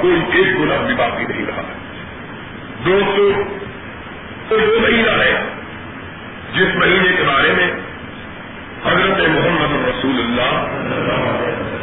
[0.00, 1.86] کوئی ایک گناہ بھی باقی نہیں رہا۔ ہے
[2.84, 3.42] دوستو،
[4.48, 5.42] تو وہ مہینہ ہے
[6.54, 7.70] جس مہینے کے بارے میں
[8.86, 10.66] حضرت محمد رسول اللہ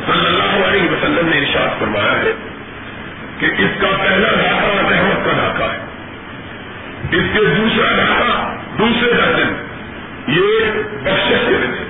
[0.05, 2.31] صلی اللہ علیہ وسلم نے ارشاد فرمایا ہے
[3.39, 5.77] کہ اس کا پہلا ڈھاکہ رحمت کا ڈھاکہ ہے۔
[7.11, 9.53] اس کے دوسرا ڈھاکہ دوسرے درجن،
[10.27, 11.83] یہ بخشش کے دن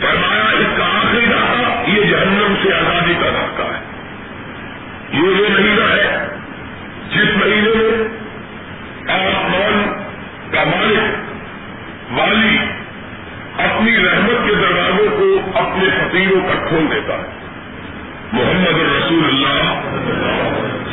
[0.00, 3.71] فرمایا، اس کا آخری ڈھاکہ یہ جہنم سے آزادی کا ڈھاکہ ہے۔
[5.12, 6.28] یہ وہ مہینہ ہے
[7.10, 8.08] جس مہینے میں
[9.08, 9.92] آسمان
[10.50, 12.58] کا مالک، والی
[13.58, 17.26] اپنی رحمت کے دروازوں کو اپنے فقیروں پر کھول دیتا ہے۔
[18.32, 19.80] محمد رسول اللہ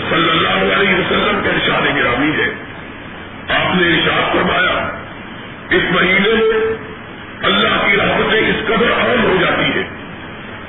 [0.10, 2.50] صلی اللہ علیہ وسلم کا ارشاد گرامی ہے۔
[3.50, 4.90] آپ نے ارشاد فرمایا،
[5.70, 6.76] اس مہینے میں
[7.42, 9.84] اللہ کی رحمتیں اس قدر عام ہو جاتی ہے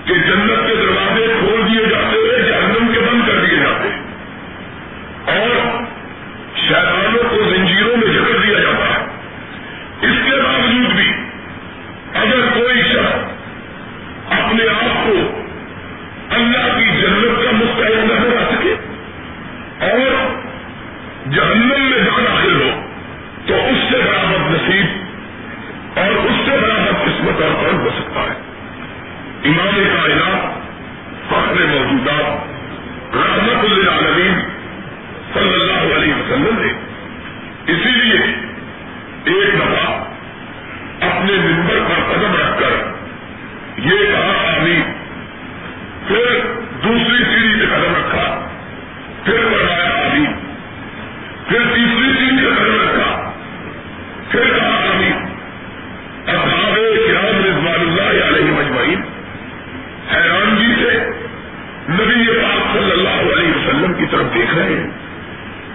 [0.05, 4.01] کہ جنت کے دروازے کھول دیے جاتے ہیں جہنم کے بند کر دیے جاتے ہیں
[5.37, 5.83] اور
[6.69, 9.05] شیطانوں کو زنجیروں میں جکڑ دیا جاتا ہے
[10.01, 11.13] اس کے باوجود بھی
[12.15, 15.43] اگر کوئی شخص اپنے آپ کو
[16.31, 18.75] اللہ کی جنت کا مستعد نہ بنا سکے
[19.91, 20.33] اور
[21.31, 22.81] جہنم میں جا داخل ہو
[23.47, 28.39] تو اس سے برابر نصیب اور اس سے برابر قسمت اور کون ہو سکتا ہے
[29.45, 30.59] امام کائنات
[31.29, 34.41] فخر موجودات رحمت للعالمین
[35.35, 36.73] صلی اللہ علیہ وسلم نے
[37.73, 38.21] اسی لیے
[39.25, 40.05] ایک دفعہ
[41.01, 42.73] اپنے ممبر پر قدم رکھ کر
[43.79, 44.83] یہ کہا آمین
[46.09, 46.41] پھر
[46.85, 48.49] دوسری سیڑھی پہ قدم رکھا
[49.25, 50.33] پھر بڑھایا آمین
[51.49, 53.33] پھر تیسری سیڑھی پہ قدم رکھا
[54.31, 55.29] پھر کہا آمین
[56.27, 59.01] اصحاب کرام رضوان اللہ علیہ مجمعین
[60.13, 60.99] حیرانگی سے
[61.91, 64.91] نبی پاک صلی اللہ علیہ وسلم کی طرف دیکھ رہے ہیں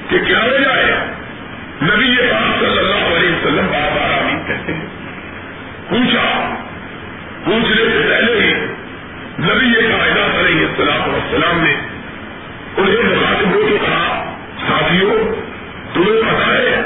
[0.10, 1.06] کہ کیا وجہ ہے؟
[1.82, 4.86] نبی پاک صلی اللہ علیہ وسلم بار بار آمین کہتے ہیں۔
[5.90, 6.56] پوچھا،
[7.46, 8.54] پوچھنے سے پہلے ہی
[9.40, 11.76] نبی کائنات علیہ السلام والسلام نے
[12.78, 14.36] انہیں مخاطب ہو کے کہا
[14.68, 15.16] ساتھیوں
[15.94, 16.82] تمہیں پتا ہے،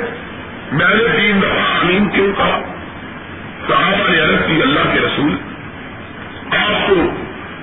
[0.72, 2.62] میں نے تین دفعہ آمین کیوں کہا؟
[3.68, 5.36] صحابہ نے عرض کی اللہ کے رسول،
[6.52, 6.94] آپ کو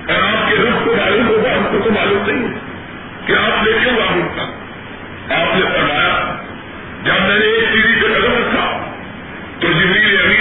[0.07, 2.53] اور آپ کے رخ کو معلوم ہوگا ہم کو تو معلوم نہیں
[3.25, 4.43] کہ آپ نے کیوں آمین تھا۔
[5.41, 6.35] آپ نے فرمایا،
[7.03, 8.91] جب میں نے ایک سیڑھی پہ قدم رکھا
[9.59, 10.36] تو جبریل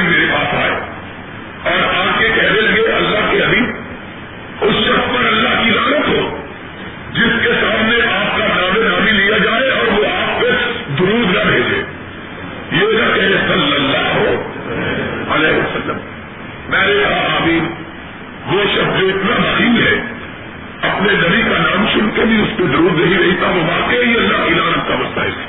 [22.73, 25.47] درود نہیں رہتا وہ واقعی اللہ کی لانت کا مسائل ہے۔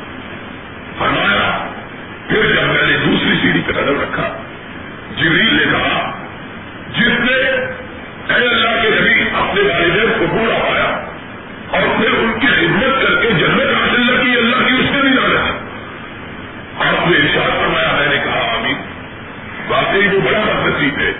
[0.97, 1.67] فرمایا،
[2.27, 4.37] پھر جب میں نے دوسری سیڑھی پہ قدم رکھا،
[5.17, 6.11] جبریل نے کہا،
[6.99, 7.67] جس نے
[8.33, 11.05] اے اللہ کے نبی اپنے والدین کو پورا پایا
[11.71, 15.09] اور پھر ان کی خدمت کر کے جنت حاصل کی اللہ کی اس نے بھی
[15.09, 15.57] لانا
[16.79, 18.75] آپ نے ارشاد فرمایا، میں نے کہا، آمین۔
[19.67, 21.13] واقعی وہ بڑا نصیب ہے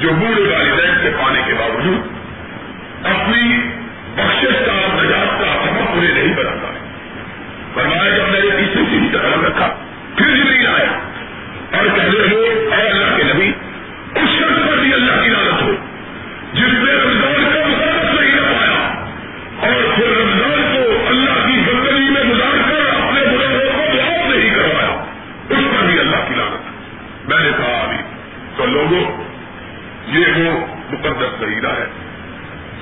[0.00, 2.00] جو بوڑھے والدین سے پانے کے باوجود
[3.06, 3.70] اپنی
[4.18, 6.88] بخش کا نجات کا سبب انہیں نہیں بناتا ہے
[7.74, 9.74] فرمایا جب میں نے تیسری سیڑھی کا قدم رکھا،
[10.16, 10.98] پھر بھی آیا۔
[11.78, 13.52] اور کہنے لگے، اے اللہ کے نبی،
[14.14, 15.72] اس شخص پر بھی اللہ کی لالت ہو،
[16.52, 19.04] جس نے رمضان کا مسافت نہیں نہ پایا
[19.60, 24.50] اور پھر رمضان کو اللہ کی زندگی میں گزار کر اپنے گناہوں کو معاف نہیں
[24.54, 25.04] کروایا،
[25.48, 27.96] اس پر بھی اللہ کی لالت میں نے کہا ابھی
[28.56, 29.24] تو لوگوں،
[30.06, 32.07] یہ وہ مقدس مہینہ ہے۔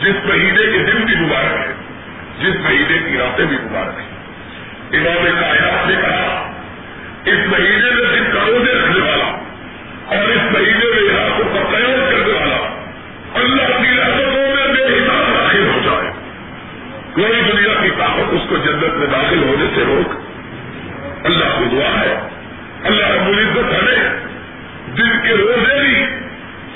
[0.00, 1.72] جس مہینے کے دن بھی مبارک ہے،
[2.40, 4.16] جس مہینے کی راتیں بھی مبارک ہیں۔
[4.92, 6.52] امام کائنات نے کہا،
[7.24, 9.24] اس مہینے میں دن کروزے رکھنے والا
[10.16, 12.84] اور اس مہینے میں راتوں کا قیام کرنے والا،
[13.34, 16.12] اللہ کی رحمتوں میں بے حساب داخل ہو جائے۔
[17.12, 20.12] کوئی دنیا کی طاقت اس کو جنت میں داخل ہونے سے روک۔
[21.26, 22.28] اللہ کو دعا ہے۔
[22.84, 24.26] اللہ رب العزت ہمیں
[24.96, 26.04] دن کے روزے بھی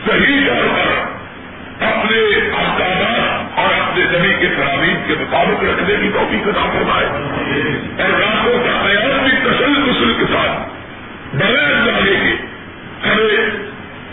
[0.06, 0.89] صحیح طور
[4.34, 7.06] اپنے کے ترابیب کے مطابق رکھنے کی توفیق عطا فرمائے۔
[8.02, 10.68] اور راتوں کا قیام بھی تسل کسل کے ساتھ
[11.36, 12.36] بغیر جانے کے
[13.08, 13.50] ہمیں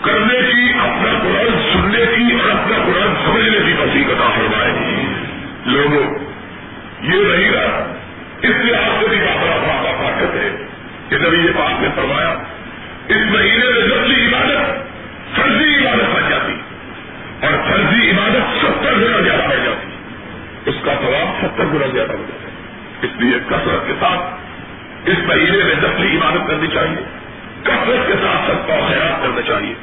[0.00, 4.72] کرنے کی، اپنا قرآن سننے کی اور اپنا قرآن سمجھنے کی توفیق عطا فرمائے۔
[5.66, 6.18] لوگوں،
[7.02, 7.94] یہ رہی گا
[8.42, 10.66] اس لحاظ سے بھی بابا طاقت ہے
[11.08, 12.34] کہ نبی یہ بات نے فرمایا،
[13.08, 14.88] اس مہینے میں نسلی عبادت
[15.36, 16.52] فرضی عبادت بن جاتی
[17.40, 19.77] اور فرضی عبادت ستر گنا زیادہ بڑھ جاتی۔
[20.68, 22.48] اس کا ثواب ستر گنا زیادہ ہو جاتا ہے۔
[23.02, 24.34] اس لیے کثرت کے ساتھ
[25.08, 27.04] اس مہینے میں نسلی عبادت کرنی چاہیے۔
[27.62, 29.74] کثرت کے ساتھ سب کا خیرات کرنا چاہیے۔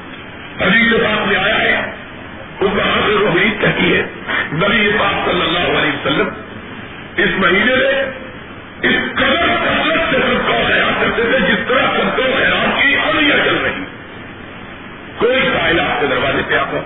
[0.62, 1.92] حدیث کے ساتھ میں آیا ہے
[2.60, 4.04] وہ کہاں سے روحید کہتی ہے،
[4.54, 6.28] نبی پاک صلی اللہ علیہ وسلم،
[7.18, 8.12] اس مہینے میں
[8.82, 12.96] اس قدر کثرت سے سب کا خیال کرتے تھے، جس طرح سب کو خیرات کی
[12.96, 13.84] عملیاں چل رہی۔
[15.18, 16.78] کوئی سائل آپ کے دروازے پہ آتا،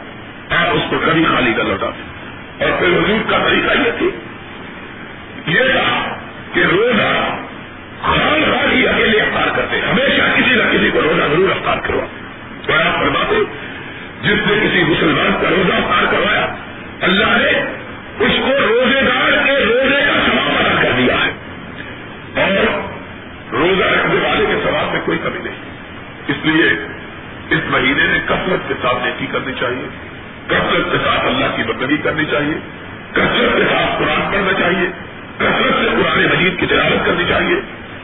[0.63, 2.18] آپ اس کو کبھی خالی کر لوٹاتے۔
[2.59, 4.09] اور پھر وجود کا طریقہ یہ تھی۔
[5.47, 6.17] یہ تھا
[6.53, 7.37] کہ روزہ
[8.01, 12.03] خان خان ہی اکیلے افطار کرتے ہمیشہ کسی نہ کسی کو روزہ ضرور افطار کروا۔
[12.71, 13.35] اور آپ فرماتے
[14.21, 16.55] جس نے کسی مسلمان کا روزہ افطار کروایا،
[17.01, 17.49] اللہ نے
[18.25, 21.31] اس کو روزے دار کے روزے کا سواب ادا کر دیا ہے۔
[22.41, 22.81] اور
[23.51, 25.55] روزہ رکھنے والے کے سواب میں کوئی کمی نہیں۔
[26.27, 26.69] اس لیے
[27.49, 30.18] اس مہینے میں کثرت کے ساتھ نیکی کرنی چاہیے۔
[30.49, 32.53] کثرت کے ساتھ اللہ کی بندگی کرنی چاہیے،
[33.11, 34.89] کثرت کے ساتھ قرآن پڑھنا چاہیے،
[35.37, 37.61] کثرت سے قرآن مجید کی تلاوت کرنی چاہیے،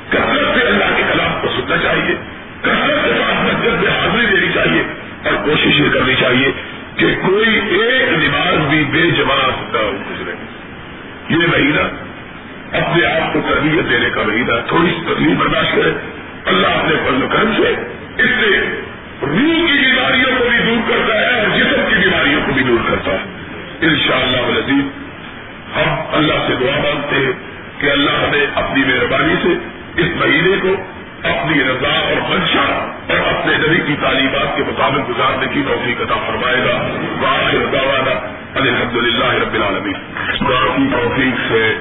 [0.09, 2.15] کثرت سے اللہ کے کلام کو سننا چاہیے،
[2.61, 4.83] کثرت کے ساتھ مسجد میں حاضری دینی چاہیے
[5.25, 6.51] اور کوشش یہ کرنی چاہیے
[6.95, 9.79] کہ کوئی ایک نماز بھی بے جماعت نہ
[10.11, 10.33] گزرے۔
[11.29, 11.81] یہ مہینہ
[12.77, 15.91] اپنے آپ کو تربیت دینے کا مہینہ تھوڑی سی تکلیف برداشت کرے۔
[16.45, 17.69] اللہ اپنے فضل و کرم سے
[18.23, 18.81] اس سے
[19.21, 22.89] روح کی بیماریوں کو بھی دور کرتا ہے اور جسم کی بیماریوں کو بھی دور
[22.89, 23.23] کرتا ہے
[23.81, 24.71] ان شاء اللہ
[25.75, 27.31] ہم اللہ سے دعا مانگتے ہیں
[27.81, 29.49] کہ اللہ ہمیں اپنی مہربانی سے
[30.01, 30.75] اس مہینے کو
[31.23, 36.15] اپنی رضا اور منشا اور اپنے نبی کی تعلیمات کے مطابق گزارنے کی توفیق عطا
[36.27, 36.87] فرمائے گا۔
[37.21, 38.09] باہر رضاوانہ
[38.55, 39.93] الحمد للہ رب العالمین۔
[40.75, 41.79] کی توفیق سے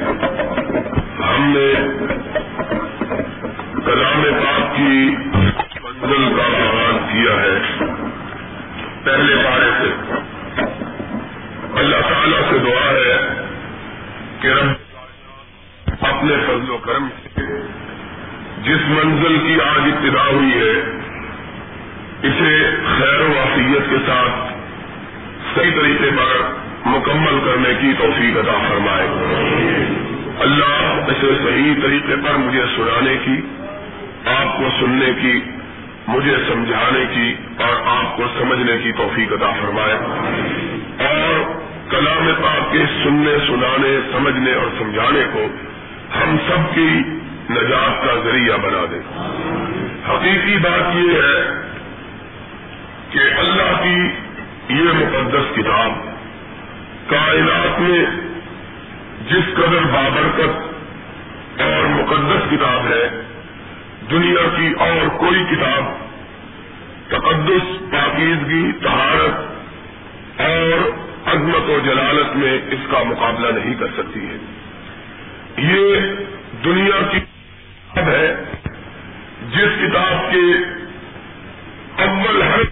[1.18, 1.74] ہم نے
[3.86, 5.14] کلام پاک کی
[5.82, 7.84] منزل کا آغاز کیا ہے۔
[9.04, 10.12] پہلے پارے سے۔
[10.56, 13.44] اللہ تعالیٰ سے دعا ہے
[14.40, 14.68] کہ رب
[16.00, 17.40] اپنے فضل و کرم سے
[18.62, 20.80] جس منزل کی آج ابتدا ہوئی ہے،
[22.22, 24.52] اسے خیر و وافیت کے ساتھ
[25.54, 26.52] صحیح طریقے پر
[26.86, 29.08] مکمل کرنے کی توفیق عطا فرمائے۔
[30.40, 33.40] اللہ اسے صحیح طریقے پر مجھے سنانے کی،
[34.26, 35.40] آپ کو سننے کی
[36.08, 39.94] مجھے سمجھانے کی اور آپ کو سمجھنے کی توفیق عطا فرمائے
[41.08, 41.52] اور
[41.90, 45.46] کلام پاک کے سننے، سنانے، سمجھنے اور سمجھانے کو
[46.16, 47.02] ہم سب کی
[47.50, 48.98] نجات کا ذریعہ بنا دے۔
[50.10, 51.60] حقیقی بات یہ ہے
[53.10, 54.08] کہ اللہ کی
[54.68, 55.90] یہ مقدس کتاب
[57.06, 58.06] کائنات میں
[59.30, 60.74] جس قدر بابرکت
[61.60, 63.20] اور مقدس کتاب ہے
[64.10, 65.84] دنیا کی اور کوئی کتاب،
[67.08, 69.54] تقدس، پاکیزگی تہارت
[70.40, 70.90] اور
[71.26, 74.36] عظمت و جلالت میں اس کا مقابلہ نہیں کر سکتی ہے۔
[75.56, 76.00] یہ
[76.64, 78.34] دنیا کی کتاب ہے،
[79.50, 80.44] جس کتاب کے
[82.02, 82.62] اول ہر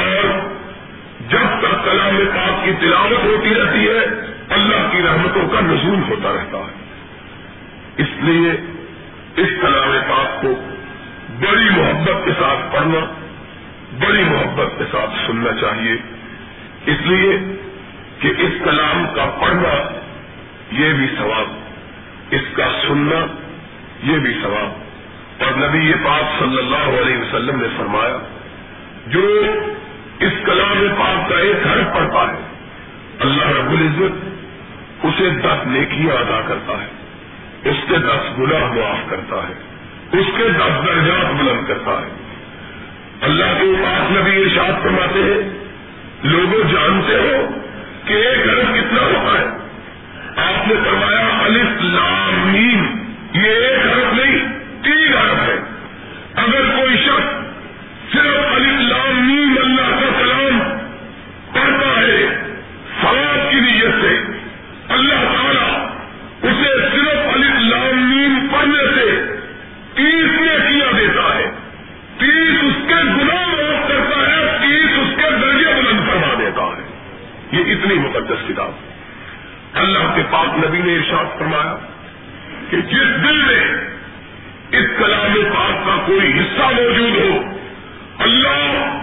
[0.00, 0.48] اور
[1.28, 4.04] جب تک کلام پاک کی تلاوت ہوتی رہتی ہے،
[4.50, 6.84] اللہ کی رحمتوں کا نزول ہوتا رہتا ہے۔
[7.96, 8.52] اس لیے
[9.36, 10.54] اس کلام پاک کو
[11.40, 13.12] بڑی محبت کے ساتھ پڑھنا،
[14.04, 15.92] بڑی محبت کے ساتھ سننا چاہیے۔
[16.86, 17.38] اس لیے
[18.18, 19.98] کہ اس کلام کا پڑھنا
[20.72, 21.46] یہ بھی ثواب،
[22.30, 23.26] اس کا سننا
[24.12, 24.84] یہ بھی ثواب۔
[25.42, 28.33] اور نبی پاک صلی اللہ علیہ وسلم نے فرمایا
[29.06, 29.22] جو
[30.20, 32.42] اس کلام پاک کا ایک حرف پڑھتا ہے،
[33.20, 36.86] اللہ رب العزت اسے دس نیکیاں ادا کرتا ہے،
[37.70, 39.54] اس کے دس گناہ معاف کرتا ہے،
[40.18, 42.08] اس کے دس درجات بلند کرتا ہے۔
[43.20, 45.42] اللہ کے پاس نبی ارشاد فرماتے ہیں،
[46.22, 47.48] لوگوں جانتے ہو
[48.04, 49.46] کہ ایک حرف کتنا ہوتا ہے؟
[50.50, 52.54] آپ نے فرمایا، الف لام
[53.34, 54.38] یہ ایک حرف نہیں،
[54.82, 55.56] تین حرف ہے
[56.34, 57.43] اگر کوئی شخص
[58.14, 60.58] صرف الف لام اللہ کا کلام
[61.52, 62.42] پڑھتا ہے
[63.00, 64.42] سواب کی نیت سے۔
[64.88, 65.86] اللہ تعالیٰ
[66.42, 69.36] اسے صرف الف لام پڑھنے سے
[69.94, 71.50] تیس میں کیا دیتا ہے۔
[72.18, 76.82] تیس اس کے گناہ معاف کرتا ہے، تیس اس کے درجے بلند فرما دیتا ہے۔
[77.52, 78.70] یہ اتنی مقدس کتاب۔
[79.74, 81.76] اللہ کے پاک نبی نے ارشاد فرمایا
[82.70, 83.74] کہ جس دل میں
[84.70, 87.53] اس کلام پاک کا کوئی حصہ موجود ہو
[88.18, 88.98] اللہ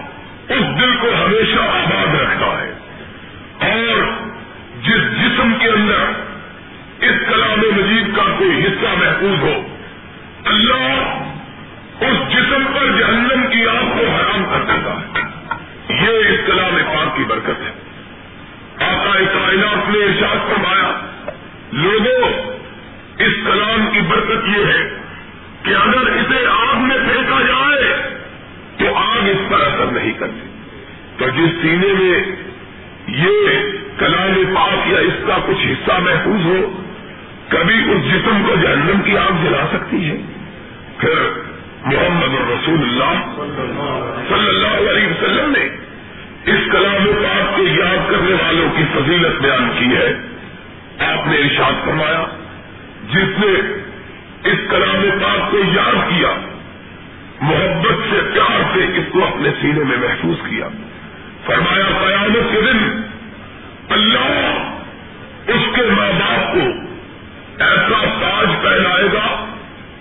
[0.49, 2.73] اس دل کو ہمیشہ آباد رکھتا ہے۔
[3.71, 4.03] اور
[4.81, 6.03] جس جسم کے اندر
[6.99, 9.67] اس کلام مجید کا کوئی حصہ محفوظ ہو،
[10.45, 11.23] اللہ
[12.01, 15.21] اس جسم پر جہنم کی آگ کو حرام کر دیتا ہے۔
[16.03, 17.71] یہ اس کلام پاک کی برکت ہے۔
[18.85, 20.99] آقا کائنات نے ارشاد فرمایا،
[21.71, 22.29] لوگوں،
[23.17, 24.89] اس کلام کی برکت یہ ہے
[25.63, 26.97] کہ اگر اسے آگ میں
[29.31, 30.47] اس پر اثر نہیں کرتی
[31.17, 32.19] تو جس سینے میں
[33.07, 36.81] یہ کلام پاک یا اس کا کچھ حصہ محفوظ ہو،
[37.49, 40.17] کبھی اس جسم کو جہنم کی آگ جلا سکتی ہے۔
[40.97, 41.15] پھر
[41.85, 43.13] محمد رسول اللہ
[44.27, 45.63] صلی اللہ علیہ وسلم نے
[46.51, 50.13] اس کلام پاک کو یاد کرنے والوں کی فضیلت بیان کی ہے۔
[50.99, 52.23] آپ نے ارشاد فرمایا،
[53.11, 53.53] جس نے
[54.43, 56.50] اس کلام پاک کو یاد کیا
[57.41, 60.67] محبت سے پیار سے اس کو اپنے سینے میں محفوظ کیا۔
[61.45, 63.01] فرمایا، قیامت کے دن
[63.89, 64.71] اللہ
[65.47, 66.59] اس کے ماں باپ کو
[67.63, 69.45] ایسا تاج پہنائے گا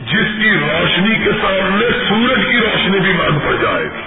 [0.06, 4.02] جس کی روشنی کے سامنے سورج کی روشنی بھی بند پڑ جائے گی۔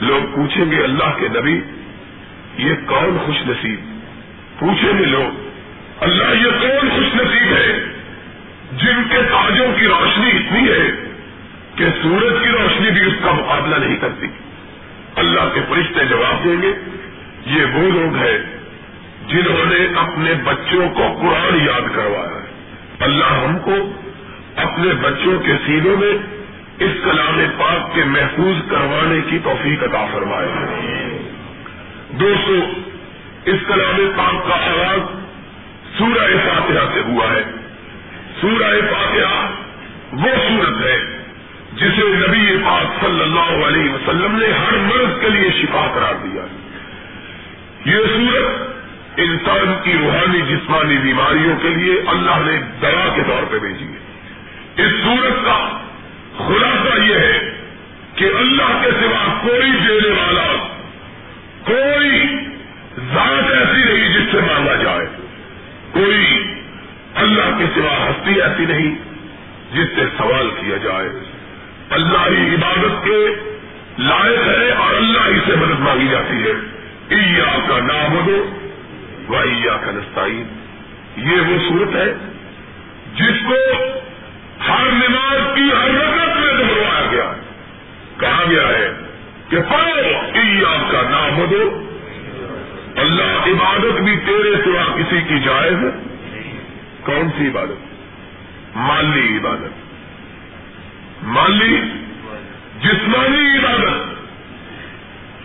[0.00, 1.60] لوگ پوچھیں گے، اللہ کے نبی،
[2.56, 3.80] یہ کون خوش نصیب؟
[4.58, 5.50] پوچھیں گے لوگ،
[6.00, 7.84] اللہ یہ کون خوش نصیب ہے
[8.72, 11.09] جن کے تاجوں کی روشنی اتنی ہے؟
[11.76, 14.26] کہ سورج کی روشنی بھی اس کا مقابلہ نہیں کرتی۔
[15.16, 16.72] اللہ کے فرشتے جواب دیں گے،
[17.46, 18.38] یہ وہ لوگ ہیں
[19.26, 22.46] جنہوں نے اپنے بچوں کو قرآن یاد کروایا ہے۔
[23.00, 23.92] اللہ ہم کو
[24.56, 26.12] اپنے بچوں کے سینوں میں
[26.78, 30.48] اس کلام پاک کے محفوظ کروانے کی توفیق عطا فرمائے۔
[32.10, 32.80] دوستو،
[33.44, 35.00] اس کلام پاک کا آغاز
[35.98, 37.42] سورہ فاتحہ سے ہوا ہے۔
[38.40, 39.50] سورہ فاتحہ
[40.12, 41.19] وہ صورت ہے
[41.80, 46.42] جسے نبی پاک صلی اللہ علیہ وسلم نے ہر مرض کے لیے شفا قرار دیا
[47.84, 48.70] یہ صورت
[49.16, 53.98] انسان کی روحانی، جسمانی بیماریوں کے لیے اللہ نے دوا کے طور پہ بھیجی ہے۔
[54.82, 55.78] اس صورت کا
[56.38, 57.60] خلاصہ یہ ہے
[58.14, 60.68] کہ اللہ کے سوا کوئی دینے والا،
[61.64, 62.36] کوئی
[63.14, 65.06] ذات ایسی نہیں جس سے مانگا جائے۔
[65.92, 66.44] کوئی
[67.14, 68.94] اللہ کے سوا ہستی ایسی نہیں
[69.72, 71.29] جس سے سوال کیا جائے۔
[71.90, 73.26] اللہ ہی عبادت کے
[73.98, 76.52] لائق ہے اور اللہ ہی سے مدد مانگی جاتی ہے۔
[77.08, 80.46] ایا کا نام ہو ایا کا نستعین۔
[81.16, 82.14] یہ وہ صورت ہے
[83.14, 83.54] جس کو
[84.68, 87.32] ہر نماز کی ہر رقط میں دہروایا گیا۔
[88.18, 88.92] کہا گیا ہے
[89.48, 91.46] کہ پڑھو ایا کا نام ہو
[92.96, 96.16] اللہ عبادت بھی تیرے سوا کسی کی جائز۔ ہے
[97.02, 97.94] کون سی عبادت؟
[98.76, 99.89] مالی عبادت۔
[101.30, 101.80] مالی
[102.82, 104.14] جسمانی عبادت۔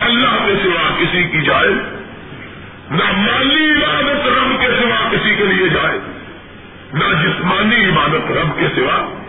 [0.02, 1.70] اللہ کے سوا کسی کی جائے،
[2.90, 5.98] نہ مالی عبادت رب کے سوا کسی کے لیے جائے،
[6.92, 9.22] نہ جسمانی عبادت رب کے سوا۔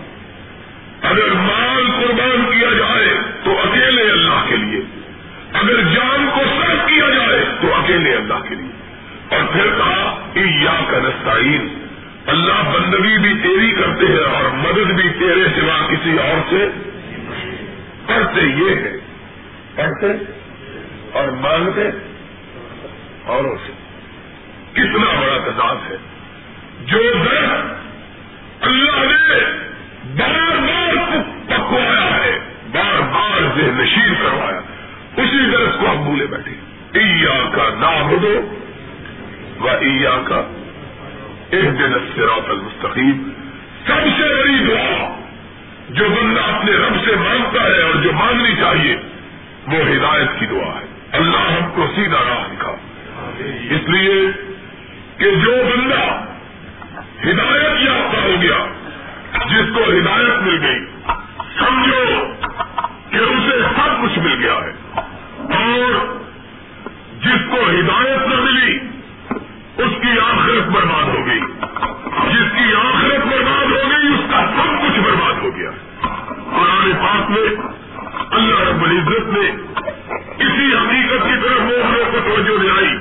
[1.01, 4.81] اگر مال قربان کیا جائے تو اکیلے اللہ کے لیے،
[5.53, 8.77] اگر جان کو صرف کیا جائے تو اکیلے اللہ کے لیے۔
[9.35, 11.86] اور پھر کہا یا کا نستعین
[12.27, 16.67] اللہ بندگی بھی تیری کرتے ہیں اور مدد بھی تیرے سوا کسی اور سے
[18.05, 18.91] کرتے یہ ہے
[19.75, 20.07] کرتے
[21.11, 21.81] اور مانگتے
[23.25, 23.71] اوروں سے
[24.73, 25.97] کتنا بڑا تضاد ہے۔
[26.85, 27.83] جو درخت
[28.61, 29.45] اللہ نے
[30.17, 32.39] بار بار پکوایا ہے
[32.71, 34.59] بار بار سے نشیر کروایا۔
[35.17, 36.51] اسی درخت کو ہم بھولے بیٹھے۔
[36.99, 38.55] ایا کا نام دو
[39.59, 40.41] و ایا کا
[41.49, 43.29] ایک دن الصراط المستقیم
[43.87, 45.19] سب سے بڑی دعا
[45.89, 48.95] جو بندہ اپنے رب سے مانگتا ہے اور جو مانگنی چاہیے،
[49.67, 52.71] وہ ہدایت کی دعا ہے۔ اللہ ہم کو سیدھا راہ دکھا۔
[53.69, 54.21] اس لیے
[55.17, 56.23] کہ جو بندہ
[57.23, 58.67] ہدایت یافتہ ہو گیا،
[59.45, 60.85] جس کو ہدایت مل گئی،
[61.59, 62.33] سمجھو
[63.09, 64.99] کہ اسے سب کچھ مل گیا ہے۔
[65.37, 66.17] اور
[67.21, 68.79] جس کو ہدایت نہ ملی،
[69.77, 70.06] اس کی
[70.47, 71.39] آخرت برباد ہو گئی۔
[72.33, 75.69] جس کی آخرت برباد ہو گئی، اس کا سب کچھ برباد ہو گیا۔
[76.35, 77.55] قرآن پاک میں،
[78.31, 79.49] اللہ رب العزت نے
[80.37, 82.97] اسی حقیقت کی طرف مومنوں کو توجہ دلائی۔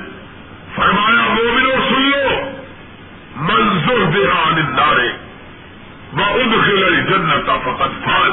[0.74, 2.50] فرمایا، مومنوں، سن لو
[3.36, 5.08] منظور دہان دارے
[6.12, 8.30] وہ اد جنت فقط فال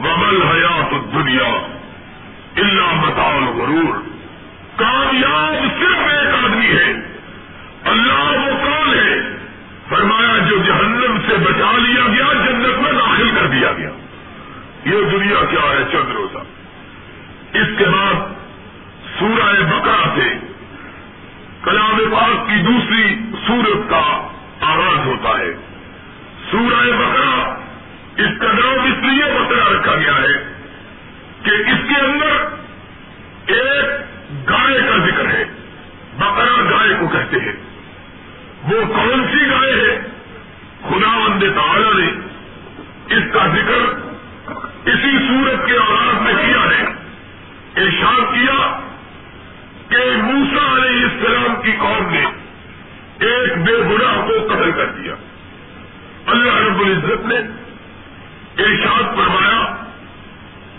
[0.00, 1.66] و مل حیات دنیا
[2.56, 3.94] اللہ متال غرور
[4.76, 7.01] کامیاب صرف ایک آدمی ہے۔
[7.84, 9.36] اللہ وہ کون ہے؟
[9.88, 13.90] فرمایا جو جہنم سے بچا لیا گیا، جنت میں داخل کر دیا گیا۔
[14.84, 16.38] یہ دنیا کیا ہے؟ چند روزہ۔
[17.56, 18.14] اس کے بعد
[19.18, 20.34] سورہ بکرا سے
[21.62, 24.28] کلام پاک کی دوسری سورت کا
[24.60, 25.54] آغاز ہوتا ہے۔
[26.50, 27.54] سورہ بکرا
[28.16, 30.54] اس کا نام اس لیے بکرا رکھا گیا ہے
[31.42, 32.46] کہ اس کے اندر
[33.46, 33.86] ایک
[34.50, 35.44] گائے کا ذکر ہے۔
[36.16, 37.71] بکرا گائے کو کہتے ہیں۔
[38.64, 40.02] وہ کون سی گائے ہے؟
[40.88, 42.12] خدا وند تعالی نے
[43.16, 43.94] اس کا ذکر
[44.84, 46.82] اسی سورت کے آغاز میں کیا ہے۔
[47.76, 48.80] ارشاد کیا
[49.88, 52.24] کہ موسا علیہ السلام کی قوم نے
[53.18, 55.14] ایک بے گناہ کو قتل کر دیا۔
[56.26, 57.36] اللہ رب العزت نے
[58.62, 59.76] ارشاد فرمایا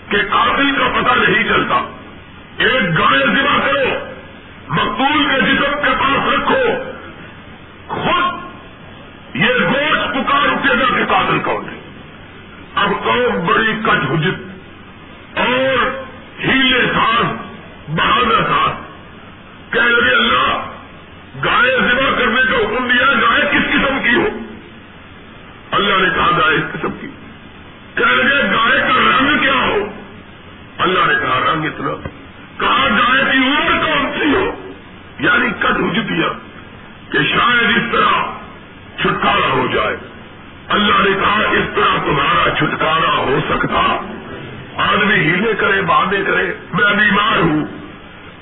[0.08, 1.76] کہ قاتل کا پتہ نہیں چلتا۔
[2.58, 4.12] ایک گائے ذبح کرو
[4.68, 6.93] مقبول کے جسم کے پاس رکھو۔
[7.88, 8.44] خود
[9.34, 11.80] یہ گوشت پکار اٹھے گا کہ قاتل کون ہے؟
[12.74, 14.40] اب قوم بڑی کٹ حجت
[15.38, 16.02] اور
[16.40, 17.24] ہیلے ساز،
[17.88, 18.84] بہادر ساز۔
[19.72, 20.66] کہہ لگے، اللہ،
[21.44, 24.28] گائے ذبح کرنے کا حکم دیا، گائے کس قسم کی ہو؟
[25.70, 27.08] اللہ نے کہا، گائے اس قسم کی۔
[27.94, 29.86] کہہ لگے، گائے کا رنگ کیا ہو؟
[30.78, 32.08] اللہ نے کہا، رنگ اتنا۔
[32.58, 34.72] کہا، گائے کی عمر کون سی ہو؟
[35.18, 36.53] یعنی کٹ حجتیاں
[37.14, 38.12] کہ شاید اس طرح
[39.02, 39.96] چھٹکارا ہو جائے۔
[40.68, 43.96] اللہ نے کہا، اس طرح تمہارا چھٹکارا ہو سکتا۔
[44.76, 47.64] آدمی ہیلے کرے باندھے کرے، میں بیمار ہوں،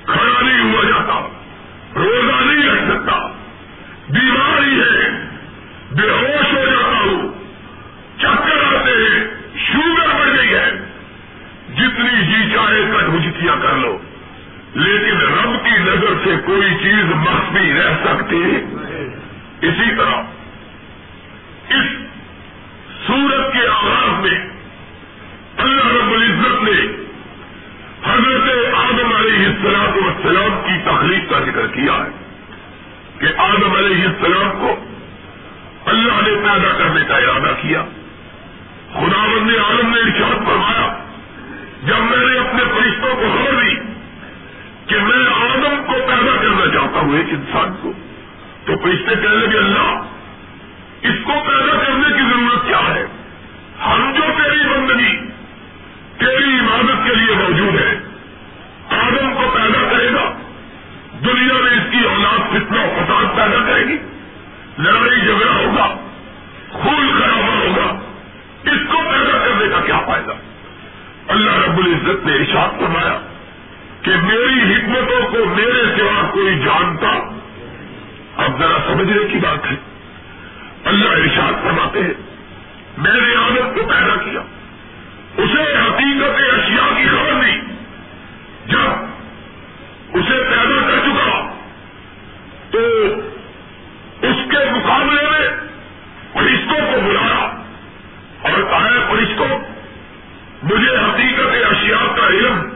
[0.06, 1.28] کھڑا نہیں ہوا جاتا،
[1.96, 3.18] روزہ نہیں رکھ سکتا۔
[4.08, 5.11] بیماری ہے،
[5.92, 7.32] بے ہوش ہو جاتا ہوں۔
[8.18, 9.24] چکر آتے ہیں،
[9.56, 10.70] شوگر بڑھ گئی ہے۔
[11.74, 13.98] جتنی جی چاہے کٹ ہجتیاں کر لو۔
[14.74, 18.42] لیکن رب کی نظر سے کوئی چیز مخفی رہ سکتی
[19.62, 20.22] اسی طرح
[21.68, 21.87] اس
[23.06, 24.38] سورت کے آغاز میں
[25.56, 27.02] اللہ رب العزت نے
[28.04, 32.04] حضرت آدم علیہ السلام والسلام کی تخلیق کا ذکر کیا
[33.18, 34.85] کہ آج ہمارے علیہ السلام کو
[35.87, 37.85] اللہ نے پیدا کرنے کا ارادہ کیا۔
[38.92, 41.04] خدا بند عالم نے ارشاد فرمایا،
[41.85, 43.91] جب میں نے اپنے فرشتوں کو خبر دی
[44.92, 47.92] کہ میں آدم کو پیدا کرنا چاہتا ہوں ایک انسان کو۔
[48.64, 50.00] تو فرشتے کہنے لگے، اللہ،
[51.02, 53.07] اس کو پیدا کرنے کی ضرورت کیا ہے؟
[53.87, 55.16] ہم جو تیری بندگی،
[56.18, 58.00] تیری عبادت کے لیے موجود ہے
[58.90, 60.33] آدم کو پیدا کرے گا،
[61.24, 63.98] دنیا میں اس کی اولاد فتنا فساد پیدا کرے گی،
[64.78, 65.96] لڑائی جھگڑا ہوگا،
[66.68, 67.98] خون خرابہ ہوگا،
[68.72, 70.33] اس کو پیدا کرنے کا کیا فائدہ؟
[71.28, 73.18] اللہ رب العزت نے ارشاد فرمایا
[74.03, 77.09] کہ میری حکمتوں کو میرے سوا کوئی جانتا؟
[78.37, 79.77] اب ذرا سمجھنے کی بات ہے۔
[80.85, 82.12] اللہ ارشاد فرماتے ہیں،
[82.99, 84.41] میں نے عادت کو پیدا کیا۔
[85.37, 87.61] اسے حقیقت اشیاء کی خبر دی
[88.67, 88.91] جب
[90.12, 91.55] اسے پیدا کر چکا،
[92.71, 92.79] تو
[94.23, 95.49] اس کے مقابلے میں
[96.33, 97.62] فرشتوں کو بلایا۔
[98.43, 99.59] اور کہا فرشتوں،
[100.62, 102.71] مجھے حقیقت اشیاء کا علم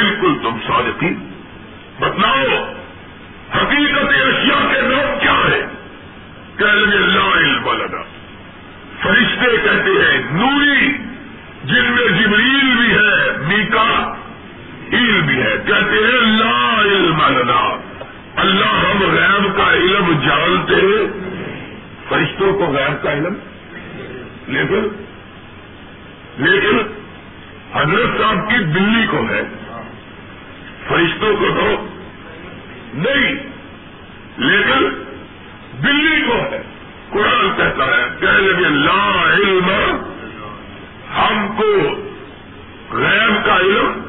[0.00, 1.14] بالکل تم صادقی
[2.00, 2.72] بتلاؤ،
[3.56, 5.66] حقیقت اشیاء کے نام کیا ہے؟
[6.56, 8.02] کہ لا علم لگا
[9.02, 10.88] فرشتے کہتے ہیں، نوری،
[11.64, 14.14] جن میں جبریل بھی ہے، میکا
[14.92, 17.80] علم بھی ہے۔ کہتے ہیں، لا علم لنا۔
[18.36, 21.06] اللہ ہم غیب کا علم جانتے
[22.08, 23.34] فرشتوں کو غیب کا علم؟
[24.46, 25.04] لیکن
[26.38, 26.78] لیکن،
[27.74, 29.59] حضرت صاحب کی دلی کو ہے۔
[30.90, 31.86] فرشتوں کو تو
[32.94, 33.34] نہیں،
[34.36, 35.04] لیکن
[35.82, 36.62] دلی کو ہے۔
[37.10, 39.70] قرآن کہتا ہے کہ لگے، لا علم،
[41.16, 41.72] ہم کو
[42.96, 44.02] غیر کا علم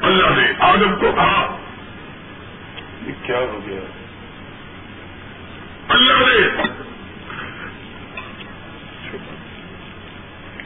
[0.00, 1.58] اللہ نے آدم کو کہا۔
[3.06, 3.80] یہ کیا ہو گیا؟
[5.88, 6.72] اللہ نے۔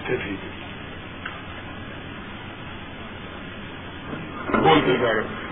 [0.06, 0.49] ٹھیک ہے
[4.70, 5.50] بولتے جا رہے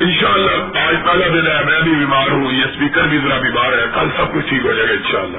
[0.00, 3.38] ان شاء اللہ آج پہلا دن ہے، میں بھی بیمار ہوں، یہ اسپیکر بھی ذرا
[3.38, 5.38] بیمار ہے، کل سب کچھ ٹھیک ہو جائے گا ان شاء اللہ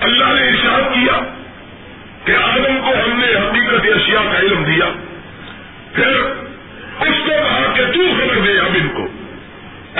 [0.00, 1.18] اللہ نے ارشاد کیا
[2.24, 4.84] کہ آدم کو ہم نے حقیقت اشیاء کا علم دیا۔
[5.92, 6.08] پھر
[7.00, 9.06] اس کو کہا کہ تو خبر دے اب ان کو۔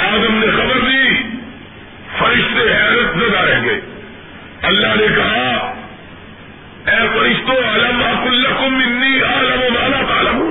[0.01, 1.09] آدم نے خبر دی،
[2.19, 3.81] فرشتے حیرت زدہ رہ گئے۔
[4.62, 5.75] اللہ نے کہا،
[6.87, 10.51] اے فرشتوں عالم الحکم انی عالم والا عالم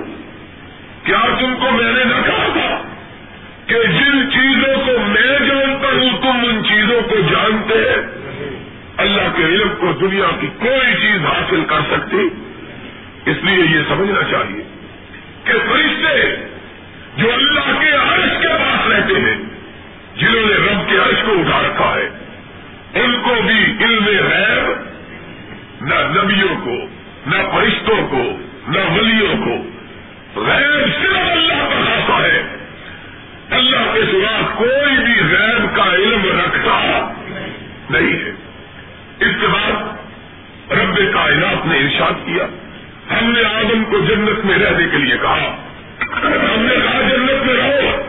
[1.03, 2.69] کیا تم کو میں نے نہ کہا تھا
[3.67, 8.01] کہ جن چیزوں کو میں جانتا ہوں، تم ان چیزوں کو جانتے ہیں؟
[8.97, 12.27] اللہ کے علم کو دنیا کی کوئی چیز حاصل کر سکتی؟
[13.25, 14.63] اس لیے یہ سمجھنا چاہیے
[15.43, 16.15] کہ فرشتے
[17.17, 19.37] جو اللہ کے عرش کے پاس رہتے ہیں،
[20.15, 22.09] جنہوں نے رب کے عرش کو اٹھا رکھا ہے
[23.41, 24.71] بھی علم غیب،
[25.81, 26.75] نہ نبیوں کو،
[27.27, 28.23] نہ فرشتوں کو،
[28.67, 29.69] نہ ولیوں کو۔
[30.41, 32.57] غیب صرف اللہ کا خاصا ہے۔
[33.49, 37.11] اللہ کے سوا کوئی بھی غیب کا علم رکھتا
[37.89, 38.31] نہیں ہے۔
[39.19, 39.71] اس کے بعد
[40.71, 42.45] رب کائنات نے ارشاد کیا،
[43.19, 45.55] ہم نے آدم کو جنت میں رہنے کے لیے کہا۔
[46.23, 48.01] ہم نے کہا، جنت میں رہو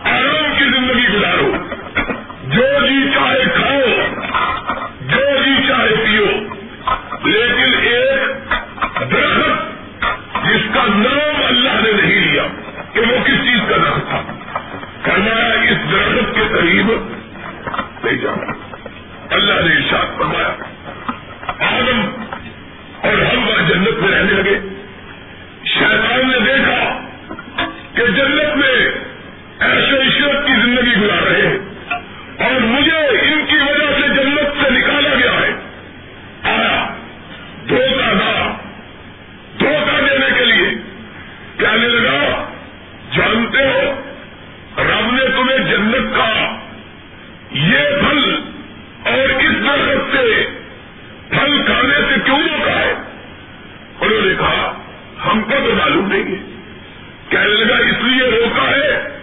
[0.00, 1.56] آرام کی زندگی گزارو۔
[2.42, 3.71] جو جی چاہے کھاؤ
[7.24, 8.52] لیکن ایک
[9.12, 9.72] درخت
[10.44, 12.42] جس کا نام اللہ نے نہیں لیا
[12.92, 14.22] کہ وہ کس چیز کا درخت تھا؟
[15.02, 16.92] فرمایا اس درخت کے قریب
[18.04, 18.52] نہیں جانا۔
[19.30, 20.52] اللہ نے ارشاد فرمایا،
[21.46, 22.10] آدم
[23.02, 24.60] اور ہم وہاں جنت میں رہنے لگے۔
[25.64, 27.00] شیطان نے دیکھا
[27.94, 28.90] کہ جنت میں
[29.58, 31.58] ایسے عشرت کی زندگی گزار رہے ہیں۔
[32.48, 35.52] اور مجھے ان کی وجہ سے جنت سے نکالا گیا ہے
[36.42, 36.88] آیا
[37.68, 38.52] دھوکہ نہ
[39.58, 40.70] دھوکہ دینے کے لیے
[41.56, 42.48] کہنے لگا
[43.16, 44.00] جانتے ہو
[44.78, 46.56] رب نے تمہیں جنت کا
[47.50, 48.40] یہ پھل
[49.04, 50.46] اور اس درخت سے
[51.28, 52.94] پھل کھانے سے کیوں روکا ہے؟
[54.00, 54.74] انہوں نے کہا،
[55.26, 56.62] ہم کو تو معلوم نہیں ہے۔
[57.28, 59.18] کہنے لگا، اس لیے روکا ہے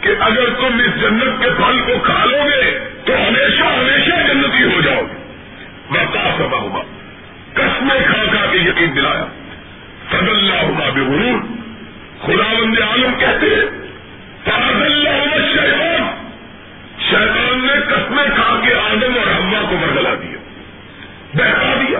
[0.00, 4.62] کہ اگر تم اس جنت کے پھل کو کھا لو گے تو ہمیشہ ہمیشہ جنتی
[4.62, 5.24] ہو جاؤ گے۔
[5.90, 6.82] میں کا سبا ہوا۔
[7.54, 9.26] کسمیں کھا کھا کے یقین دلایا۔
[10.10, 11.40] صد اللہ ہوا بے غرور
[12.22, 13.84] خدا بند عالم کہتے ہیں
[14.44, 16.03] فاض اللہ شیطان
[17.10, 20.38] شیطان نے کسمے کھا کے آدم اور ہما کو بدلا دیا
[21.34, 21.98] بہتا دیا۔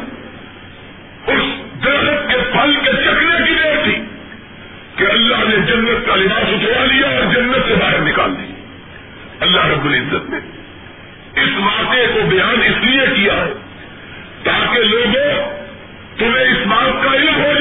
[1.27, 1.43] اس
[1.85, 4.03] درخت کے پھل کے چکنے کی دیر تھی
[4.97, 8.53] کہ اللہ نے جنت کا لباس اٹھوا لیا اور جنت سے باہر نکال دی۔
[9.41, 10.39] اللہ رب العزت نے
[11.43, 13.53] اس واقعے کو بیان اس لیے کیا ہے
[14.43, 15.55] تاکہ لوگوں،
[16.19, 17.54] تمہیں اس بات کا علم ہو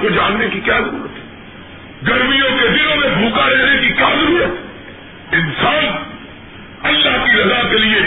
[0.00, 1.30] کو جاننے کی کیا ضرورت ہے؟
[2.08, 4.50] گرمیوں کے دنوں میں بھوکا رہنے کی کیا ضرورت
[5.34, 5.86] انسان
[6.82, 8.00] اللہ کی رضا کے لیے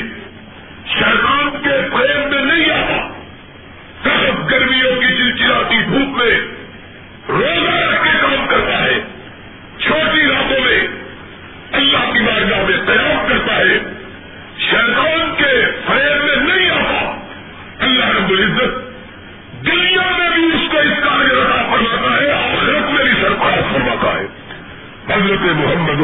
[0.85, 3.13] شیطان کے فریب میں نہیں آتا۔
[4.03, 5.12] صرف گرمیوں کی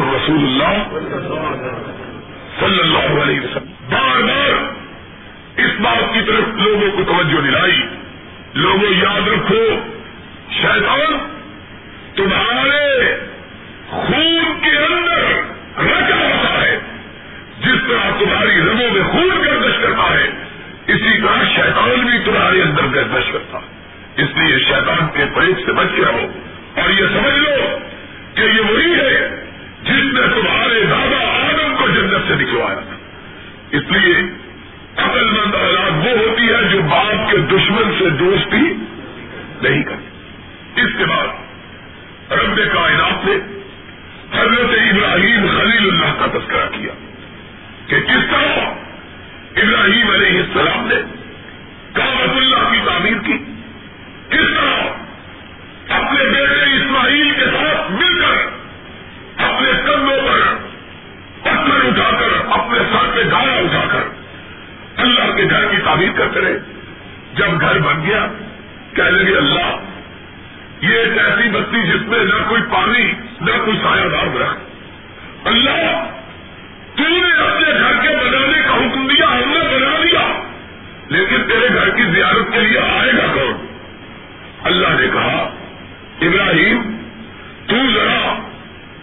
[0.00, 0.84] محمد الرسول اللہ
[2.60, 4.74] صلی اللہ علیہ وسلم۔ بار بار
[5.56, 7.80] اس بات کی طرف لوگوں کو توجہ دلائی۔
[8.54, 9.64] لوگوں یاد رکھو،
[10.50, 11.28] شیطان
[12.14, 13.16] تمہارے
[13.88, 15.22] خون کے اندر
[15.82, 16.78] رچا ہوتا ہے۔
[17.60, 20.30] جس طرح تمہاری رگوں میں خون گردش کرتا ہے،
[20.86, 23.80] اسی طرح شیطان بھی تمہارے اندر گردش کرتا ہے۔
[24.16, 26.26] اس لیے شیطان کے پریت سے بچ کے رہو۔
[26.80, 27.78] اور یہ سمجھ لو
[28.34, 29.39] کہ یہ وہی ہے
[29.90, 32.80] جس نے تمہارے دادا آدم کو جنت سے نکلوایا
[33.70, 34.14] اس لیے
[34.96, 38.62] عقل مند اولاد وہ ہوتی ہے جو باپ کے دشمن سے دوستی
[39.62, 41.28] نہیں کرتی۔ اس کے بعد
[42.32, 43.36] رب کائنات نے
[44.38, 46.92] حضرت ابراہیم خلیل اللہ کا تذکرہ کیا
[47.86, 48.58] کہ کس طرح
[49.56, 51.00] ابراہیم علیہ السلام نے
[51.92, 53.38] کابت اللہ کی تعمیر کی،
[54.28, 54.82] کس طرح
[55.98, 58.48] اپنے بیٹے اسماعیل کے ساتھ مل کر
[59.44, 60.40] اپنے کندھوں پر
[61.42, 62.32] پتھر اٹھا کر
[63.20, 64.20] اپنے ساتھ اٹھا کر
[64.96, 66.58] اللہ کے گھر کی تعمیر کرتے رہے۔
[67.34, 68.26] جب گھر بن گیا
[68.94, 69.76] کہہ لگے، اللہ،
[70.80, 74.58] یہ ایک ایسی بستی جس میں نہ کوئی پانی، نہ کوئی سایہ دار رکھ۔
[75.44, 76.04] اللہ
[76.96, 80.42] تو نے اپنے گھر کے بنانے کا حکم دیا، ہم نے بنا دیا
[81.08, 83.66] لیکن تیرے گھر کی زیارت کے لیے آئے گا کون؟
[84.64, 85.50] اللہ نے کہا،
[86.20, 86.96] ابراہیم،
[87.66, 88.42] تو ذرا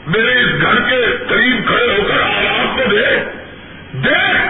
[0.07, 3.36] میرے اس گھر کے قریب کھڑے ہو کر آواز کو دے۔
[4.03, 4.47] دیکھ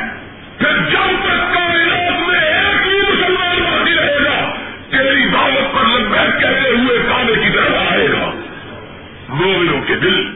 [0.58, 4.54] پھر جب تک کائنات میں ایک ہی مسلمان باقی رہے گا،
[4.90, 8.32] تیری دعوت پر لبیک کہتے ہوئے کعبے کی طرف آئے گا۔
[9.30, 10.36] مومنوں کے دل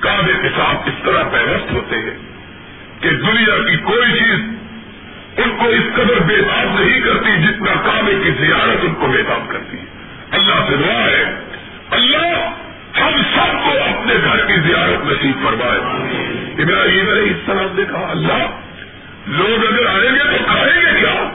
[0.00, 2.18] کعبے کے ساتھ اس طرح پیوست ہوتے ہیں
[3.00, 4.40] کہ دنیا کی کوئی چیز
[5.36, 9.78] ان کو اس قدر بےتاب نہیں کرتی جتنا کعبے کی زیارت ان کو بےتاب کرتی
[9.78, 9.84] ہے۔
[10.30, 11.24] اللہ سے دعا ہے۔
[11.90, 12.50] اللہ
[13.00, 18.60] ہم سب کو اپنے گھر کی زیارت نصیب فرمائے۔ ابراہیم علیہ السلام نے کہا، اللہ،
[19.26, 21.30] لوگ اگر آئیں گے تو کھائیں گے کیا؟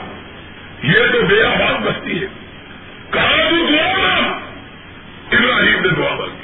[0.82, 2.26] یہ تو بے آباد بستی ہے۔
[3.10, 4.16] کہا تو دعا
[5.32, 6.40] ابراہیم نے دعا مانگی۔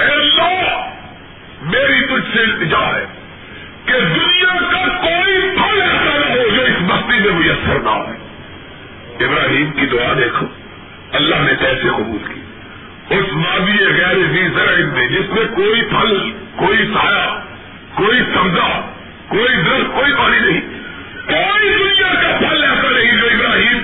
[0.00, 0.90] اے اللہ،
[1.62, 3.06] میری تجھ سے التجا ہے
[3.84, 8.04] کہ دنیا کا کوئی پھل ایسا نہ ہو جو اس بستی میں میسر نہ ہو۔
[9.20, 10.46] ابراہیم کی دعا دیکھو،
[11.12, 12.40] اللہ نے کیسے قبول کی
[13.14, 17.49] اس ماضی غیر بھی زرعین میں، جس میں کوئی پھل، کوئی سایہ
[17.94, 18.82] کوئی سبزہ
[19.28, 20.60] کوئی درخت کوئی پانی نہیں۔
[21.26, 23.79] کوئی دنیا کا پھل ایسا نہیں جو ابراہیم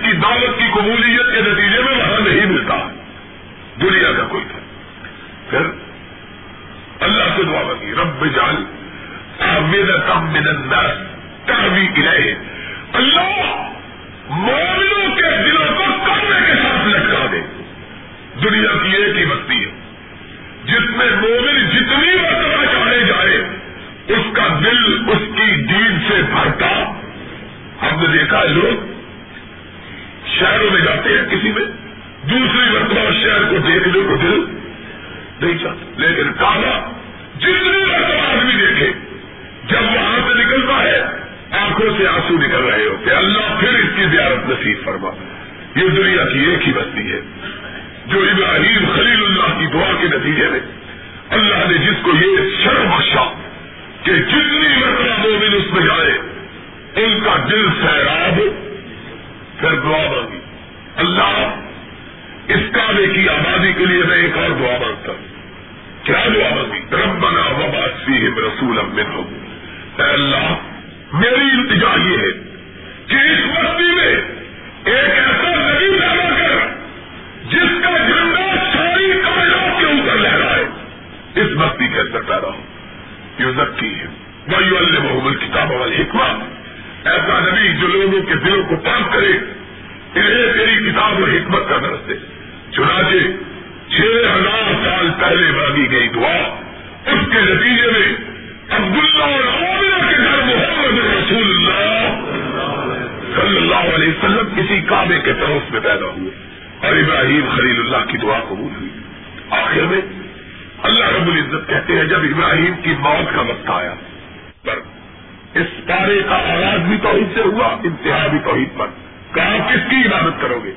[117.56, 118.86] ہوا انتہا بھی توحید پر۔
[119.34, 120.72] کہاں کس کی عبادت کرو گے؟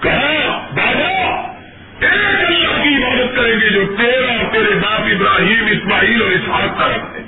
[0.00, 1.52] کہاں؟ بابا،
[2.00, 6.86] ایک اللہ کی عبادت کریں گے جو تیرا تیرے باپ ابراہیم، اسماعیل اور اسحاق کا
[6.86, 7.22] رب ہے۔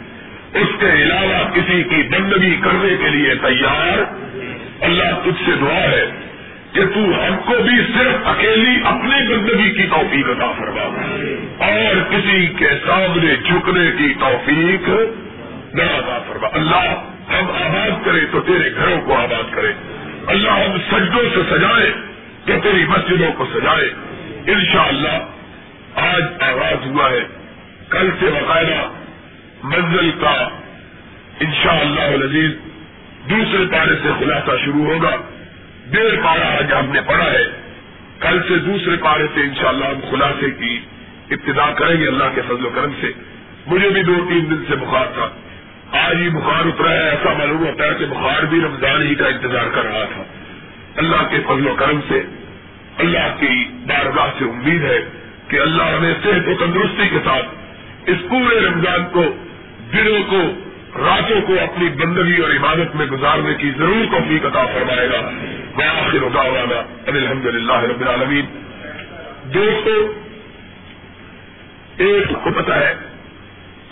[0.61, 3.98] اس کے علاوہ کسی کی بندگی کرنے کے لیے تیار۔
[4.81, 6.07] اللہ تجھ سے دعا ہے
[6.72, 10.83] کہ تو ہم کو بھی صرف اکیلی اپنے بندگی کی توفیق عطا فرما۔
[11.66, 14.88] اور کسی کے سامنے جھکنے کی توفیق
[15.74, 19.73] نہ عطا فرما۔ اللہ ہم آباد کریں تو تیرے گھروں کو آباد کرے
[20.27, 21.92] اللہ ہم سجدوں سے سجائے
[22.45, 23.95] تو تیری مسجدوں کو سجائے۔
[24.47, 25.27] انشاءاللہ
[25.95, 27.21] آج آغاز ہوا ہے۔
[27.90, 28.88] کل سے باقاعدہ
[29.62, 30.49] منزل کا
[31.40, 32.68] انشاءاللہ شاء
[33.31, 35.16] دوسرے پارے سے خلاصہ شروع ہوگا۔
[35.87, 37.45] ڈیڑھ پارا آج ہم نے پڑھا ہے۔
[38.21, 40.81] کل سے دوسرے پارے سے انشاءاللہ ہم خلاصے کی
[41.31, 43.12] ابتدا کریں گے اللہ کے فضل و کرم سے۔
[43.66, 45.29] مجھے بھی دو تین دن سے بخار تھا۔
[45.92, 49.26] آج ہی بخار اترا ہے، ایسا معلوم ہوتا ہے کہ بخار بھی رمضان ہی کا
[49.26, 50.22] انتظار کر رہا تھا۔
[50.96, 52.22] اللہ کے فضل و کرم سے،
[52.98, 54.98] اللہ کی بارگاہ سے امید ہے
[55.48, 57.46] کہ اللہ ہمیں صحت و تندرستی کے ساتھ
[58.07, 59.24] اس پورے رمضان کو،
[59.92, 60.55] دنوں کو،
[60.98, 65.31] راتوں کو اپنی بندگی اور عبادت میں گزارنے کی ضرور توفیق عطا فرمائے گا۔
[65.76, 68.44] میں آخر والا الحمد للہ رب العالمین۔
[69.55, 70.12] دوستو،
[71.96, 72.94] ایک کو پتا ہے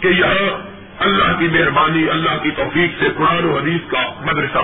[0.01, 0.70] کہ یہاں
[1.01, 4.59] اللہ کی مہربانی، اللہ کی توفیق سے قرآن و حدیث کا مدرسہ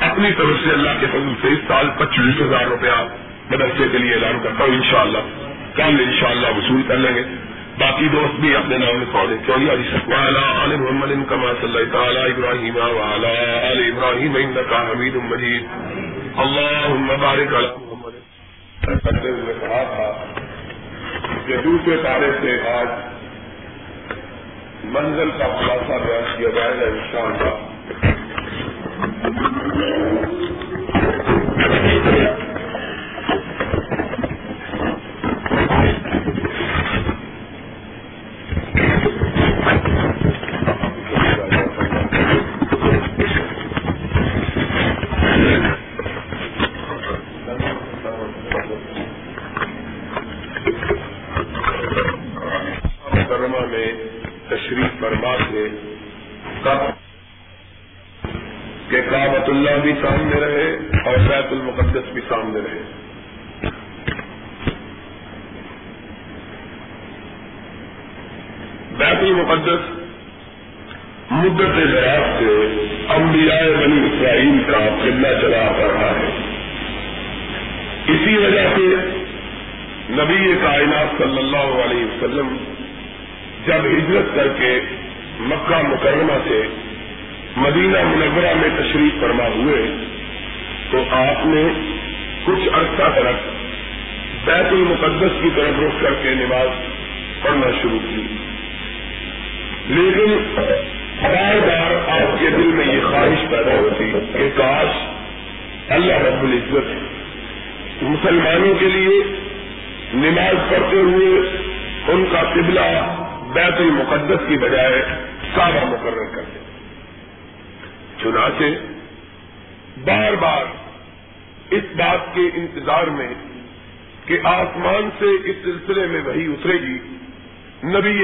[0.00, 3.08] اپنی طرف سے اللہ کے فضل سے اس سال پچیس ہزار روپیہ
[3.50, 5.18] مدرسے کے لیے اعلان کرتا ہوں، انشاءاللہ۔
[5.74, 7.22] کل انشاءاللہ وصول کر لیں گے۔
[7.78, 13.70] باقی دوست بھی اپنے نام میں پڑھے چوری علی محمد کما صلی تعالیٰ ابراہیم والا
[13.70, 15.64] علی ابراہیم کا حمید مجید۔
[16.36, 18.12] اللہ مبارک محمد۔
[18.86, 20.24] کرتے ہوئے کہا تھا۔
[21.46, 23.15] کہ دوسرے تارے سے آج
[24.90, 28.15] منزل کا خلاصہ بیان کیا جائے گا ان شاء اللہ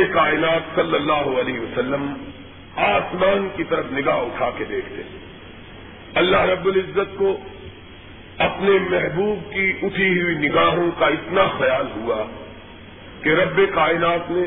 [0.07, 2.13] کائنات صلی اللہ علیہ وسلم
[2.77, 5.03] آسمان کی طرف نگاہ اٹھا کے دیکھتے
[6.15, 7.37] اللہ رب العزت کو
[8.39, 12.25] اپنے محبوب کی اٹھی ہوئی نگاہوں کا اتنا خیال ہوا
[13.23, 14.43] کہ رب کائنات نے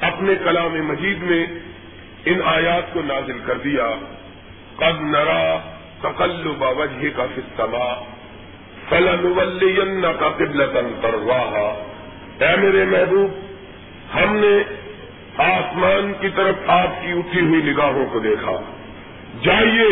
[0.00, 1.46] اپنے کلام مجید میں
[2.24, 3.94] ان آیات کو نازل کر دیا۔
[4.76, 5.58] قد نرا
[6.00, 8.04] تقل وجہ کا فستما
[8.88, 11.08] فلن کا قبل تن
[12.38, 13.30] اے میرے محبوب
[14.14, 14.54] ہم نے
[15.36, 18.52] آسمان کی طرف آپ کی اٹھی ہوئی نگاہوں کو دیکھا۔
[19.42, 19.88] جائیے،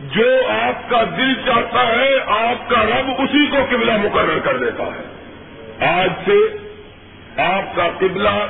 [0.00, 4.84] جو آپ کا دل چاہتا ہے، آپ کا رب اسی کو قبلہ مقرر کر دیتا
[4.84, 5.04] ہے۔
[5.86, 6.38] آج سے
[7.36, 8.46] آپ کا قبلہ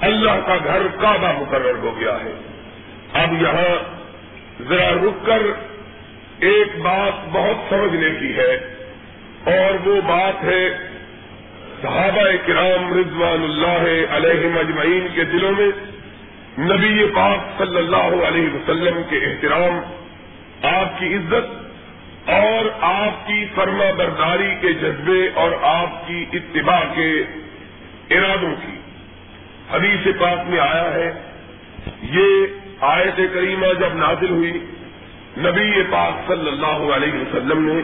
[0.00, 2.34] اللہ کا گھر کعبہ مقرر ہو گیا ہے۔
[3.12, 3.76] اب یہاں
[4.68, 5.42] ذرا رک کر
[6.38, 8.54] ایک بات بہت سمجھنے کی ہے،
[9.44, 10.87] اور وہ بات ہے
[11.82, 15.70] صحابہ کرام رضوان اللہ علیہ مجمعین کے دلوں میں
[16.58, 19.80] نبی پاک صلی اللہ علیہ وسلم کے احترام،
[20.62, 27.22] آپ کی عزت اور آپ کی فرما برداری کے جذبے اور آپ کی اتباع کے
[28.10, 28.78] ارادوں کی۔
[29.70, 31.12] حدیث پاک میں آیا ہے،
[32.02, 32.46] یہ
[32.80, 34.58] آیت کریمہ جب نازل ہوئی،
[35.38, 37.80] نبی پاک صلی اللہ علیہ وسلم نے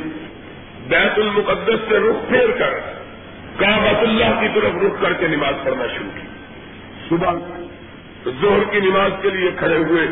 [0.89, 3.04] بیت المقدس سے رخ پھیر کر
[3.57, 6.29] کابت اللہ کی طرف رخ کر کے نماز پڑھنا شروع کی۔
[7.09, 7.33] صبح
[8.25, 10.07] زہر کی نماز کے لیے کھڑے ہوئے۔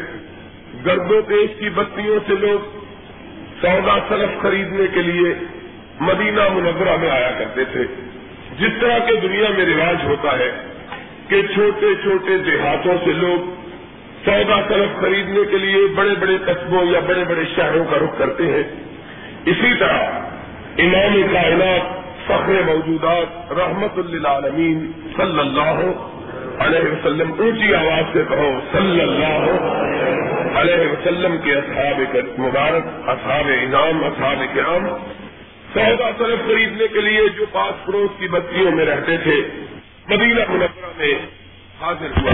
[0.87, 2.79] گرد و پیش کی بستیوں سے لوگ
[3.61, 5.35] سودا سلف خریدنے کے لیے
[6.01, 7.85] مدینہ منورہ میں آیا کرتے تھے۔
[8.59, 10.51] جس طرح کے دنیا میں رواج ہوتا ہے
[11.29, 13.63] کہ چھوٹے چھوٹے دیہاتوں سے لوگ
[14.25, 18.47] سودا سلف خریدنے کے لیے بڑے بڑے قصبوں یا بڑے بڑے شہروں کا رخ کرتے
[18.47, 18.63] ہیں۔
[19.45, 19.99] اسی طرح
[20.79, 25.81] امام کائنات فخر موجودات، رحمت للعالمین، صلی اللہ
[26.59, 29.45] علیہ وسلم، اونچی آواز سے کہو، صلی اللہ
[30.55, 34.87] علیہ وسلم کے اصحاب مبارک، اصحاب انعام، اصحاب کرام۔
[35.75, 39.37] سودا سلف خریدنے کے لیے جو پاس پڑوس کی بستیوں میں رہتے تھے،
[40.09, 41.15] مدینہ منورہ میں
[41.81, 42.31] حاضر ہوا۔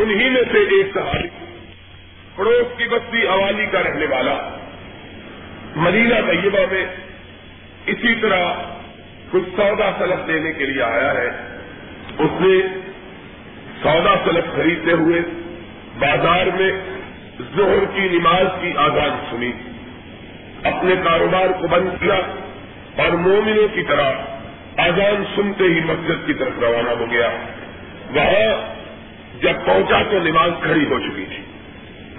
[0.00, 1.28] انہی میں سے ایک صحابی،
[2.36, 4.56] پڑوس کی بستی عوالی کا رہنے والا،
[5.76, 6.86] مدینہ طیبہ میں
[7.86, 8.52] اسی طرح
[9.30, 11.28] کچھ سودا سلف دینے کے لیے آیا ہے۔
[12.18, 12.62] اس نے
[13.82, 15.20] سودا سلف خریدتے ہوئے
[15.98, 16.72] بازار میں
[17.56, 19.52] زہر کی نماز کی آزاد سنی۔
[20.62, 22.20] اپنے کاروبار کو بند کیا
[22.96, 24.12] اور مومنوں کی طرح
[24.76, 27.30] آزان سنتے ہی مسجد کی طرف روانہ ہو گیا۔
[28.14, 28.74] وہاں
[29.42, 31.42] جب پہنچا تو نماز کھڑی ہو چکی تھی۔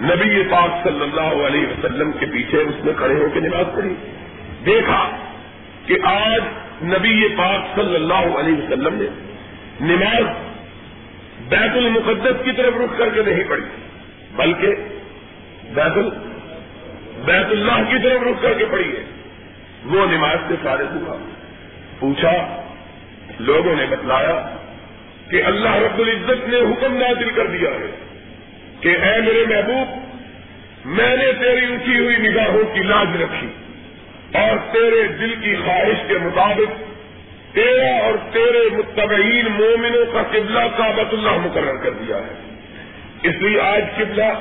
[0.00, 3.94] نبی پاک صلی اللہ علیہ وسلم کے پیچھے اس نے کھڑے ہو کے نماز پڑھی۔
[4.66, 5.21] دیکھا
[5.86, 6.40] کہ آج
[6.82, 9.06] نبی پاک صلی اللہ علیہ وسلم نے
[9.80, 10.24] نماز
[11.48, 13.64] بیت المقدس کی طرف رخ کر کے نہیں پڑھی،
[14.36, 14.66] بلکہ
[15.74, 16.10] بیت ال،
[17.24, 19.04] بیت اللہ کی طرف رخ کر کے پڑھی ہے۔
[19.84, 21.16] وہ نماز سے فارغ ہوا
[21.98, 22.62] پوچھا،
[23.38, 24.56] لوگوں نے بتلایا
[25.30, 27.96] کہ اللہ رب العزت نے حکم نازل کر دیا ہے
[28.80, 29.98] کہ اے میرے محبوب،
[30.84, 33.48] میں نے تیری اٹھی ہوئی نگاہوں کی لاج رکھی۔
[34.32, 36.92] اور تیرے دل کی خواہش کے مطابق
[37.54, 42.58] تیرا اور تیرے متبعین مومنوں کا قبلہ کابت اللہ مقرر کر دیا ہے۔
[43.22, 44.40] اس لیے آج قبلہ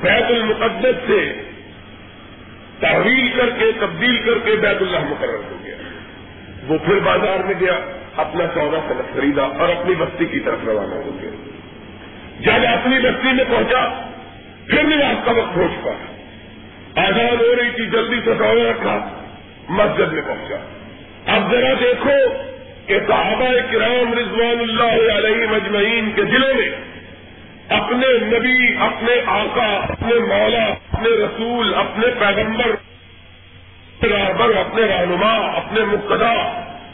[0.00, 1.32] بیت المقدس سے
[2.80, 5.76] تحویل کر کے، تبدیل کر کے بیت اللہ مقرر ہو گیا۔
[6.68, 7.80] وہ پھر بازار میں گیا،
[8.16, 11.30] اپنا سودا سلط خریدا اور اپنی بستی کی طرف روانہ ہو گیا۔
[12.40, 14.10] جب اپنی بستی میں پہنچا،
[14.66, 16.15] پھر نماز کا وقت ہو چکا۔
[16.96, 19.08] آزاد ہو رہی تھی جلدی سے سودا رکھا،
[19.68, 20.56] مسجد میں پہنچا۔
[21.36, 22.10] اب ذرا دیکھو
[22.86, 26.70] کہ صحابہ کرام رضوان اللہ علیہ مجمعین کے دلوں میں
[27.68, 32.66] اپنے نبی، اپنے آقا، اپنے مولا، اپنے رسول، اپنے پیغمبر
[34.02, 36.32] رابر اپنے رہنما، اپنے مقتدا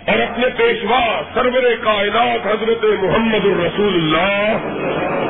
[0.07, 5.22] اور اپنے پیشوا، سرور کائنات حضرت محمد الرسول اللہ۔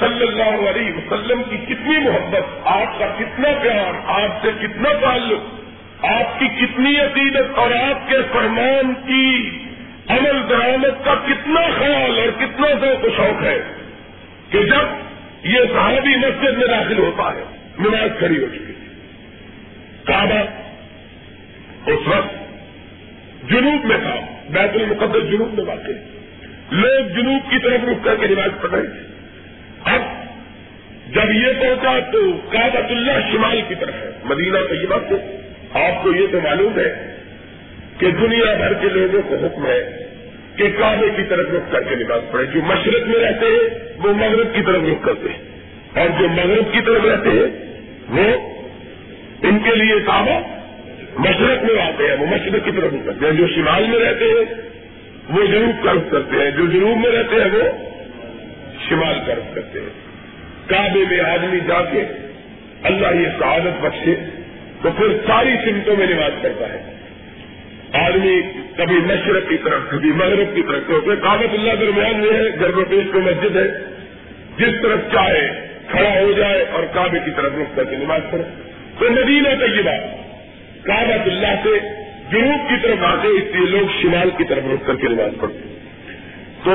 [0.00, 6.04] صلی اللہ علیہ وسلم کی کتنی محبت، آپ کا کتنا پیار، آپ سے کتنا تعلق،
[6.04, 9.50] آپ کی کتنی عقیدت اور آپ کے فرمان کی
[10.08, 13.58] عمل درامد کا کتنا خیال اور کتنا ذوق و شوق ہے
[14.50, 17.44] کہ جب یہ صحابی مسجد میں داخل ہوتا ہے،
[17.78, 18.72] نماز کھڑی ہو چکی
[20.04, 20.40] کعبہ
[21.86, 24.16] اس وقت جنوب میں تھا،
[24.50, 25.92] بیت المقدس جنوب میں واقع
[26.70, 29.10] لوگ جنوب کی طرف رک کر کے نماز پڑھ رہے تھے۔
[31.14, 35.36] جب یہ پہنچا تو کابت اللہ شمال کی طرف ہے، مدینہ طیبہ سے
[35.72, 37.16] آپ کو یہ تو معلوم ہے
[37.98, 40.04] کہ دنیا بھر کے لوگوں کو حکم ہے
[40.56, 44.12] کہ کعبے کی طرف رخ کر کے نماز پڑھے جو مشرق میں رہتے ہیں، وہ
[44.12, 45.60] مغرب کی طرف رخ کرتے ہیں۔
[46.00, 47.76] اور جو مغرب کی طرف رہتے ہیں،
[48.08, 48.50] وہ
[49.42, 50.40] ان کے لیے کعبہ
[51.18, 54.24] مشرق میں آتے ہیں، وہ مشرق کی طرف رخ کرتے ہیں۔ جو شمال میں رہتے
[54.24, 54.54] ہیں،
[55.30, 57.64] وہ جنوب کا رخ کرتے ہیں۔ جو جنوب میں رہتے ہیں، وہ
[58.88, 60.09] شمال کا رخ کرتے ہیں۔
[60.70, 62.02] کعبے میں آدمی جا کے
[62.82, 64.14] اللہ یہ سعادت بخشے
[64.82, 66.94] تو پھر ساری سمتوں میں نماز پڑھتا ہے۔
[67.92, 68.42] آدمی
[68.76, 72.90] کبھی مشرق کی طرف، کبھی مغرب کی طرف، کیونکہ کابت اللہ درمیان میں ہے گرب
[72.90, 73.68] پیش کو مسجد ہے۔
[74.58, 78.44] جس طرف چاہے، کھڑا ہو جائے اور کعبے کی طرف رخ کر کے نماز پڑھے۔
[78.98, 79.90] تو مدینہ طیبہ
[80.82, 81.78] کابت اللہ سے
[82.30, 85.58] جنوب کی طرف آتے اس لیے لوگ شمال کی طرف رخ کر کے نماز پڑھتے۔
[86.64, 86.74] تو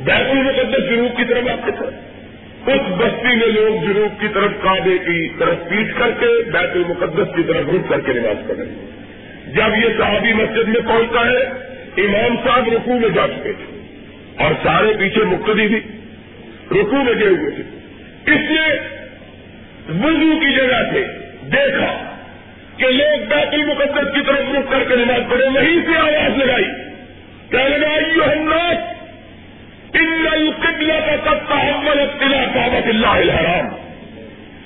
[0.00, 2.17] بیت المقدس جنوب کی طرف آتے تھے۔
[2.68, 7.36] اس بستی میں لوگ جنوب کی طرف کعبے کی طرف پیٹ کر کے، بیت المقدس
[7.36, 8.64] کی طرف رخ کر کے نماز پڑھے۔
[9.46, 11.68] جب یہ صحابی مسجد میں پہنچتا ہے،
[12.04, 13.78] امام صاحب رکو میں جا چکے تھے
[14.36, 15.78] اور سارے پیچھے مقتدی بھی
[16.70, 17.62] رکو میں گئے ہوئے تھے۔
[18.32, 18.78] اس لیے
[19.88, 21.04] وضو کی جگہ سے
[21.46, 22.16] دیکھا
[22.76, 26.64] کہ لوگ بیت المقدس کی طرف رخ کر کے نماز پڑھے، وہیں سے آواز لگائی۔
[27.50, 28.46] کیا لگائی ان
[30.78, 33.68] القبلہ کا تب محمد اطلاع کابت اللہ الحرام۔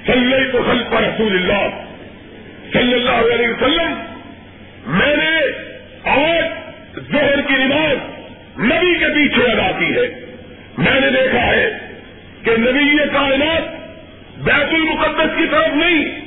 [0.06, 1.68] صلی تو خلف رسول اللہ۔
[2.72, 3.94] صلی اللہ علیہ وسلم،
[4.86, 5.40] میں نے
[6.04, 6.44] آج
[7.12, 7.96] زہر کی نماز
[8.58, 10.26] نبی کے پیچھے ادا کی ہے۔
[10.78, 11.78] میں نے دیکھا ہے
[12.44, 13.62] کہ نبی یہ کائنات
[14.38, 16.20] بیت المقدس کی طرف نہیں،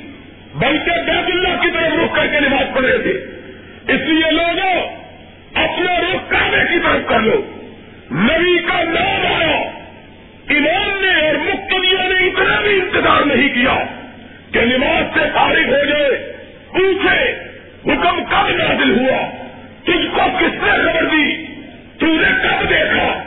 [0.54, 3.10] بلکہ بیت اللہ کی طرف رخ کر کے نماز پڑھ رہے تھے۔
[3.94, 4.80] اس لیے لوگوں،
[5.54, 7.52] اپنا رخ کعبے کی طرف کر لو۔
[8.12, 9.75] نبی کا نام آیا۔
[10.48, 13.74] ایمان نے اور مختلف نے اتنا بھی انتظار نہیں کیا
[14.52, 16.32] کہ نماز سے فارغ ہو جائے،
[16.72, 17.32] پوچھے،
[17.86, 19.30] حکم کب نازل ہوا؟
[19.84, 21.46] تجھ کو کس نے خبر دی؟
[21.98, 23.22] تو نے کب دیکھا؟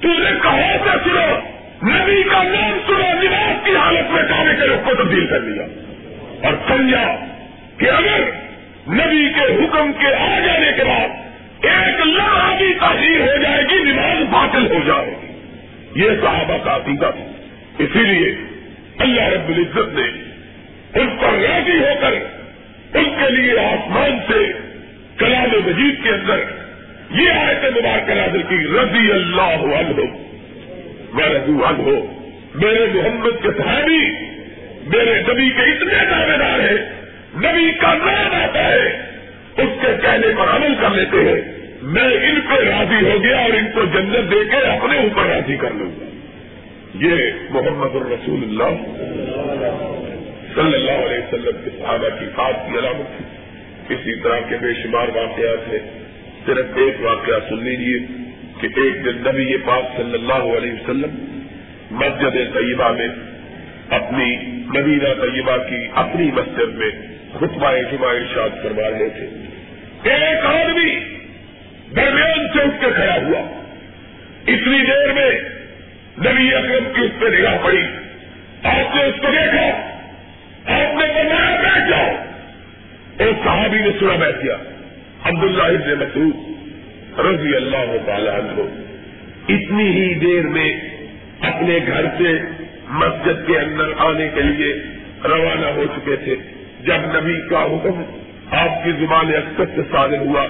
[0.00, 1.36] تو نے کہا سے سنو،
[1.82, 5.64] نبی کا نام سنو، نماز کی حالت میں کامے کے رخ کو تبدیل کر لیا
[6.42, 7.16] اور سمجھا
[7.78, 8.20] کہ اگر
[8.88, 11.08] نبی کے حکم کے آ جانے کے بعد
[11.64, 15.29] ایک لمحہ بھی تاثیر ہو جائے گی، نماز باطل ہو جائے گی۔
[15.94, 17.24] یہ صحابہ کا عقیدہ تھا۔
[17.78, 18.36] اسی لیے
[18.98, 20.30] اللہ رب العزت نے
[21.00, 22.12] ان پر راضی ہو کر
[22.98, 24.52] ان کے لیے آسمان سے
[25.18, 26.40] کلام مجید کے اندر
[27.10, 30.00] یہ آئے تھے مبارک نازل کی، رضی اللہ عنہ۔
[31.12, 32.22] میں رضو ہو
[32.54, 34.10] میرے محمد کے صحابی،
[34.86, 36.90] میرے نبی کے اتنے دعوے دار ہیں،
[37.34, 38.86] نبی کا نام آتا ہے،
[39.56, 43.50] اس کے کہنے پر عمل کر لیتے ہیں۔ میں ان پہ راضی ہو گیا اور
[43.50, 46.04] ان کو جنت دے کے اپنے اوپر راضی کر لوں گا۔
[46.94, 48.84] یہ محمد الرسول اللہ
[50.54, 53.24] صلی اللہ علیہ وسلم کے صحابہ کی خاص کی علامت تھی
[53.94, 55.78] اسی طرح کے بے شمار واقعات ہیں۔
[56.46, 57.98] صرف ایک واقعہ سن لیجیے
[58.60, 61.40] کہ ایک دن نبی پاک صلی اللہ علیہ وسلم
[61.90, 63.08] مسجد طیبہ میں
[63.90, 66.90] اپنی نبینا طیبہ کی اپنی مسجد میں
[67.34, 69.26] خطبہ جمعہ ارشاد کروا رہے تھے۔
[70.10, 71.09] ایک آدمی
[71.96, 73.40] درمیان سے اٹھ کے کھڑا ہوا۔
[74.46, 75.30] اتنی دیر میں
[76.18, 77.82] نبی اکرم کی اس پہ نگاہ پڑی۔
[78.62, 79.90] آپ نے اس کو دیکھا۔
[80.66, 82.24] آپ نے بنایا بیٹھ جاؤ
[83.18, 84.56] ایک صحابی نے سنا بیٹھ گیا،
[85.24, 86.34] عبداللہ ابن مسعود
[87.18, 88.60] رضی اللہ تعالیٰ عنہ۔
[89.48, 90.80] اتنی ہی دیر میں
[91.40, 92.38] اپنے گھر سے
[92.88, 94.74] مسجد کے اندر آنے کے لیے
[95.24, 96.36] روانہ ہو چکے تھے۔
[96.80, 98.02] جب نبی کا حکم
[98.50, 100.42] آپ کی زبان اکثر سے صادر ہوا،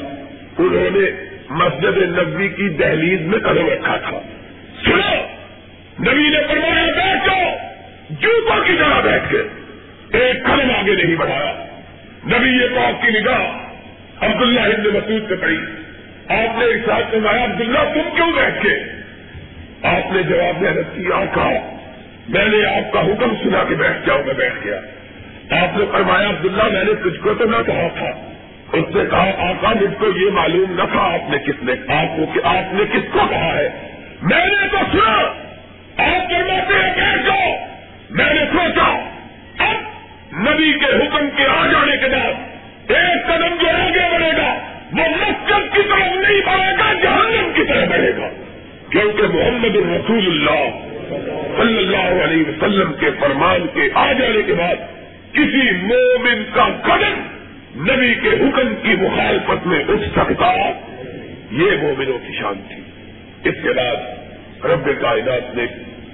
[0.59, 4.21] انہوں نے مسجد نبی کی دہلیز میں قدم رکھا تھا۔
[4.85, 5.27] سنو،
[6.01, 7.57] نبی نے فرمایا بیٹھو
[8.11, 9.43] جوتوں کی جگہ بیٹھ کے۔
[10.19, 11.65] ایک قدم آگے نہیں بڑھایا۔
[12.27, 13.41] نبی یہ پاک کی نگاہ
[14.21, 15.59] عبداللہ ہند مسعود سے پڑی۔
[16.29, 18.75] آپ نے ایک ساتھ سنایا عبداللہ، تم کیوں بیٹھ کے؟
[19.87, 21.49] آپ نے جواب محنت کی آقا،
[22.29, 24.81] میں نے آپ کا حکم سنا کہ بیٹھ جاؤ، میں بیٹھ گیا۔
[25.63, 28.30] آپ نے فرمایا، عبداللہ، میں نے تجھ کو تو نہ کہا تھا۔
[28.73, 32.17] اس نے کہا، آقا، مجھ کو یہ معلوم نہ تھا آپ نے کس نے آپ
[32.17, 33.69] کو کہ آپ نے کس کو کہا ہے۔
[34.23, 35.13] میں نے تو سنا۔
[35.97, 37.57] آپ فرماتے ہیں بیٹھ جاؤ
[38.11, 39.09] میں نے سوچا۔
[39.65, 39.75] اب
[40.41, 42.33] نبی کے حکم کے آ جانے کے بعد
[42.91, 44.55] ایک قدم جو آگے بڑھے گا،
[44.93, 48.29] وہ مسجد کی طرف نہیں بڑھے گا، جہنم کی طرف بڑھے گا۔
[48.91, 50.87] کیونکہ محمد الرسول اللہ
[51.57, 54.77] صلی اللہ علیہ وسلم کے فرمان کے آ جانے کے بعد
[55.33, 57.40] کسی مومن کا قدم
[57.77, 60.71] نبی کے حکم کی مخالفت میں اٹھ سکتا
[61.51, 62.83] یہ مومنوں کی شان تھی۔
[63.49, 63.97] اس کے بعد
[64.65, 65.67] رب کائنات نے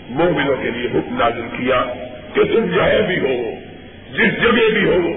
[0.09, 1.85] مومنوں کے لیے حکم نازل کیا
[2.35, 3.51] کہ تم جہاں بھی ہو،
[4.13, 5.13] جس جگہ بھی ہو،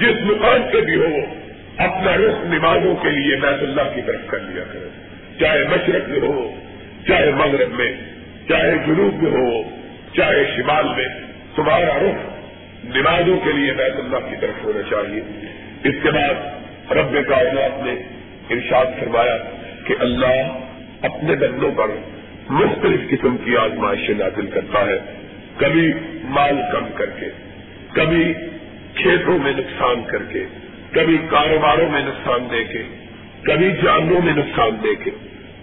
[0.00, 1.16] جس مقام پہ بھی ہو،
[1.76, 4.88] اپنا رخ نمازوں کے لیے بیت اللہ کی طرف کر لیا کرو۔
[5.40, 6.54] چاہے مشرق میں ہو،
[7.08, 7.92] چاہے مغرب میں،
[8.48, 9.62] چاہے جنوب میں ہو،
[10.16, 11.08] چاہے شمال میں،
[11.56, 12.36] تمہارا رخ
[12.96, 15.20] نمازوں کے لیے بیت اللہ کی طرف ہونا چاہیے۔
[15.84, 16.34] اس کے بعد
[16.92, 17.92] رب کائنات نے
[18.50, 19.36] ارشاد فرمایا
[19.86, 20.58] کہ اللہ
[21.02, 21.86] اپنے بندوں پر
[22.48, 24.98] مختلف قسم کی آزمائشیں نازل کرتا ہے۔
[25.56, 25.92] کبھی
[26.24, 27.26] مال کم کر کے،
[27.92, 28.32] کبھی
[28.94, 30.44] کھیتوں میں نقصان کر کے،
[30.92, 32.82] کبھی کاروباروں میں نقصان دے کے،
[33.42, 35.10] کبھی جانوں میں نقصان دے کے۔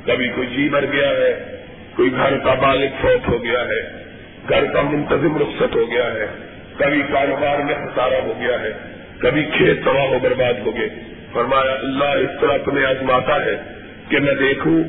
[0.06, 1.58] کبھی کوئی جی مر گیا ہے،
[1.96, 4.04] کوئی گھر کا بالک فوت ہو گیا ہے،
[4.50, 6.26] گھر کا منتظم رخصت ہو گیا ہے،
[6.78, 8.93] کبھی کاروبار میں خسارہ ہو گیا ہے۔
[9.24, 10.90] کبھی کھیت تباہ و برباد ہو گئے۔
[11.34, 13.56] فرمایا، اللہ اس طرح تمہیں آزماتا ہے
[14.10, 14.84] کہ میں دیکھوں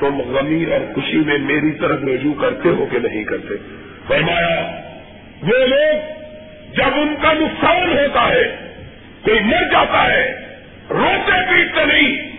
[0.00, 3.54] تم غمی اور خوشی میں میری طرف رجوع کرتے ہو کہ نہیں کرتے۔
[4.08, 4.80] فرمایا،
[5.42, 6.20] وہ لوگ
[6.76, 8.56] جب ان کا نقصان ہوتا ہے،
[9.22, 10.34] کوئی مر جاتا ہے،
[10.90, 12.30] روتے پیٹتے نہیں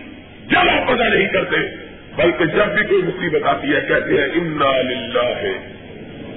[0.48, 1.56] جلا پتا نہیں کرتے،
[2.16, 5.74] بلکہ جب بھی کوئی مصیبت آتی ہے، کہتے ہیں، انا للہ ہے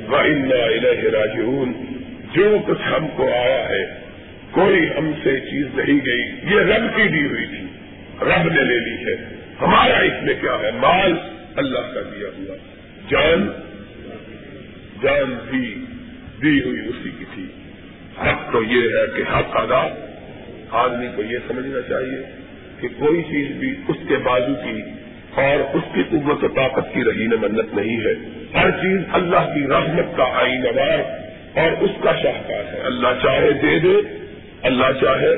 [0.07, 1.73] وہ انا راجعون۔
[2.33, 4.04] جو کچھ ہم کو آیا ہے
[4.55, 7.67] کوئی ہم سے چیز نہیں گئی۔ یہ رب کی دی ہوئی تھی۔
[8.21, 9.15] رب نے لے لی ہے۔
[9.61, 11.13] ہمارا اس میں کیا ہے؟ مال۔
[11.55, 12.55] اللہ کا دیا ہوا۔
[13.09, 13.47] جان۔
[15.03, 15.85] جان بھی
[16.41, 17.45] دی ہوئی اسی کی تھی۔
[18.21, 20.11] حق تو یہ ہے کہ حق ادا۔
[20.71, 22.41] آدمی کو یہ سمجھنا چاہیے
[22.79, 24.81] کہ کوئی چیز بھی اس کے بازو کی
[25.35, 28.13] اور اس کی قوت و طاقت کی رہی منت نہیں ہے۔
[28.53, 30.99] ہر چیز اللہ کی رحمت کا آئین وار
[31.57, 34.24] اور اس کا شاہکار ہے۔ اللہ چاہے دے دے
[34.65, 35.35] اللہ چاہے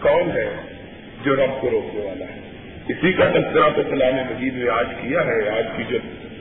[0.00, 0.56] کون ہے
[1.24, 2.40] جو رب کو روکنے والا ہے؟
[2.88, 5.98] اسی کا تذکرہ تو کلام مجید میں آج کیا ہے۔ آج کی جو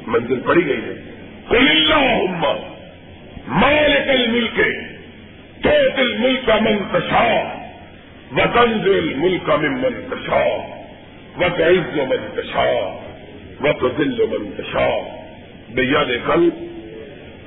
[0.07, 1.11] منزل پڑی گئی ہے۔
[1.49, 2.53] کل اللہ
[3.47, 4.61] مالک الملک
[5.63, 7.57] تو دل ملک کا منتشا
[8.31, 10.45] وطن دل ملک کا من منتشا
[11.37, 12.99] و عز و منتشا
[13.61, 14.89] و تو دل و منتشا
[15.69, 16.49] بھیا نے کل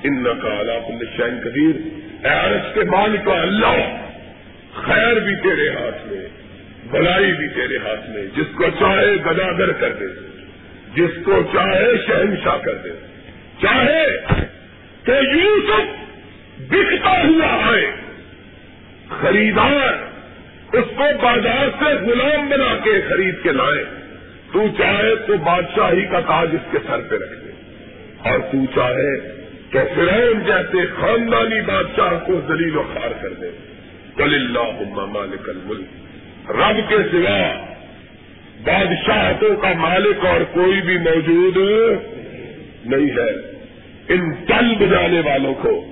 [0.02, 1.40] ان کا کل شین
[2.24, 4.06] کبیر عرص کے مالک اللہ،
[4.74, 6.28] خیر بھی تیرے ہاتھ میں،
[6.90, 10.06] بلائی بھی تیرے ہاتھ میں، جس کو چاہے گداگر کر دے،
[10.94, 12.90] جس کو چاہے شہنشاہ کر دے۔
[13.62, 14.06] چاہے
[15.04, 15.80] کہ یوسف
[16.58, 17.86] بکتا ہوا ہے
[19.20, 19.92] خریدار
[20.76, 23.84] اس کو بازار سے غلام بنا کے خرید کے لائے۔
[24.52, 27.50] تو چاہے تو بادشاہی کا تاج اس کے سر پہ رکھ دے۔
[28.18, 29.43] اور تو چاہے
[29.74, 33.50] تو فرعون جیسے خاندانی بادشاہ کو دلیل و خار کر دے۔
[34.16, 37.64] کل اللہ مالک الملک رب کے سوا
[38.64, 41.56] بادشاہتوں کا مالک اور کوئی بھی موجود
[42.86, 43.30] نہیں ہے۔
[44.08, 45.84] ان ٹل بجانے والوں کو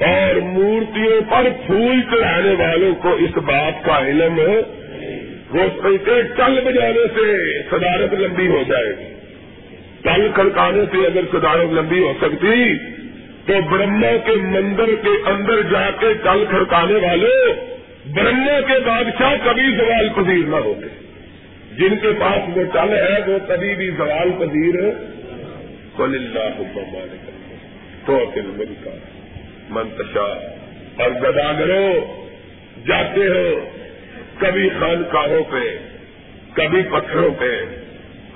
[0.00, 4.38] اور مورتیوں پر پھول چڑھانے والوں کو اس بات کا علم
[5.50, 9.14] وہ سنتے ٹل بجانے سے صدارت لمبی ہو جائے۔ گی
[10.02, 12.74] ٹل کھڑکانے سے اگر صدارت لمبی ہو سکتی
[13.46, 17.52] تو برہما کے مندر کے اندر جا کے ٹل کھڑکانے والے
[18.06, 20.86] برہما کے بادشاہ کبھی زوال پذیر نہ ہوتے۔
[21.76, 24.74] جن کے پاس وہ ٹل ہے، وہ کبھی بھی زوال پذیر
[25.98, 26.62] اللہ
[28.06, 28.88] تو ملک
[29.70, 30.54] منتشا
[31.02, 32.14] اور گداگرو
[32.86, 33.68] جاتے ہو
[34.38, 35.78] کبھی خانقاہوں پہ،
[36.52, 37.64] کبھی پتھروں پہ،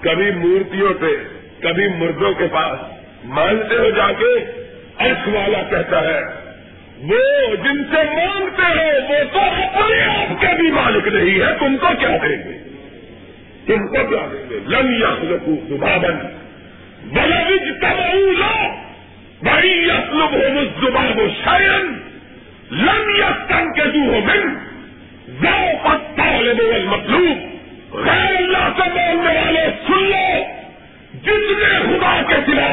[0.01, 1.15] کبھی مورتیوں پہ،
[1.61, 2.79] کبھی مردوں کے پاس۔
[3.25, 4.63] مانتے ہو جا کے
[5.01, 6.21] ارس والا کہتا ہے،
[7.03, 11.77] وہ جن سے مانگتے ہو، وہ تو اپنے آپ کے بھی مالک نہیں ہے، تم
[11.77, 12.59] کو کیا دیں گے؟
[13.67, 15.15] تم کو کیا دیں گے؟ لن یا
[15.71, 16.19] بابن
[17.13, 18.01] بلج تب
[19.43, 21.93] بھائی اسلوب ہو زبان و شائن
[22.71, 24.55] لم یستن کے دو ہو من
[25.43, 26.25] ذو پتا
[26.91, 30.43] مطلوب غیر اللہ سے بولنے والے سن لو
[31.25, 32.73] جتنے خدا کے سوا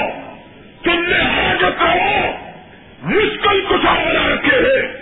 [0.83, 2.31] تم نے آج کرو
[3.05, 4.93] مشکل کچھ بنا رکھے ہیں۔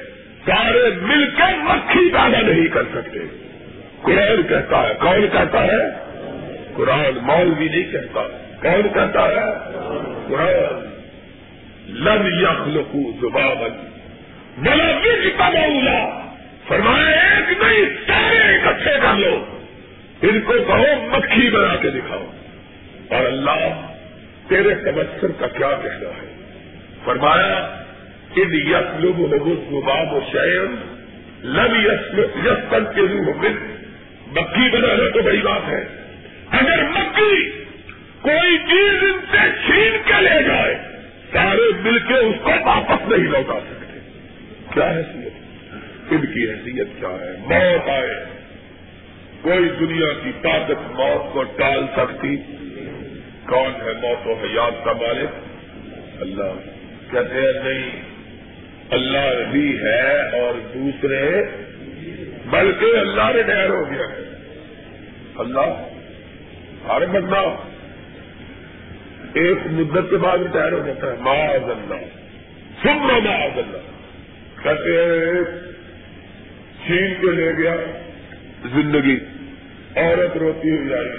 [0.45, 3.19] سارے مل کے مکھی پیدا نہیں کر سکتے۔
[4.01, 5.89] قرآن کہتا ہے، کون کہتا ہے؟
[6.73, 8.27] قرآن مولوی نہیں کہتا۔
[8.61, 9.71] کون کہتا ہے؟
[10.27, 10.89] قرآن۔
[11.87, 13.87] لن یخلقو زبابن
[14.57, 16.31] بلا بج کبولا
[16.67, 19.45] فرمایا، ایک نہیں، سارے اکٹھے کر لو۔
[20.21, 22.31] ان کو کہو، مکھی بنا کے دکھاؤ۔
[23.09, 23.93] اور اللہ،
[24.47, 26.35] تیرے تبصر کا کیا کہنا ہے؟
[27.05, 27.82] فرمایا
[28.35, 30.75] ان یسلب لبو زباب و شیم
[31.43, 31.75] لب
[32.45, 33.73] یسن کے روح من
[34.27, 35.85] مکھی بنانا تو بڑی بات ہے۔
[36.51, 37.49] اگر مکھی
[38.21, 40.75] کوئی چیز ان سے چھین کے لے جائے،
[41.31, 43.99] سارے مل کے اس کو واپس نہیں لوٹا سکتے۔
[44.73, 45.33] کیا حیثیت؟
[46.11, 48.25] ان کی حیثیت کیا ہے؟ موت آئے۔
[49.41, 52.37] کوئی دنیا کی طاقت موت کو ٹال سکتی۔
[53.45, 55.29] کون ہے موت و حیات کا مالک؟
[56.21, 56.69] اللہ۔
[57.11, 58.12] کہتے ہیں، نہیں۔
[58.93, 61.45] اللہ بھی ہے اور دوسرے
[62.45, 64.23] بلکہ اللہ نے ڈیر ہو گیا۔ ہے
[65.35, 65.87] اللہ،
[66.87, 67.55] ہر بدلاؤ
[69.33, 72.05] ایک مدت کے بعد ریٹائر ہو جاتا ہے۔ معاذ اللہ۔
[72.83, 73.77] سن لو معاذ اللہ۔
[74.63, 75.43] کہتے ہیں
[76.85, 77.75] چھین کے لے گیا
[78.73, 79.19] زندگی،
[79.95, 81.09] عورت روتی ہوئی آئی۔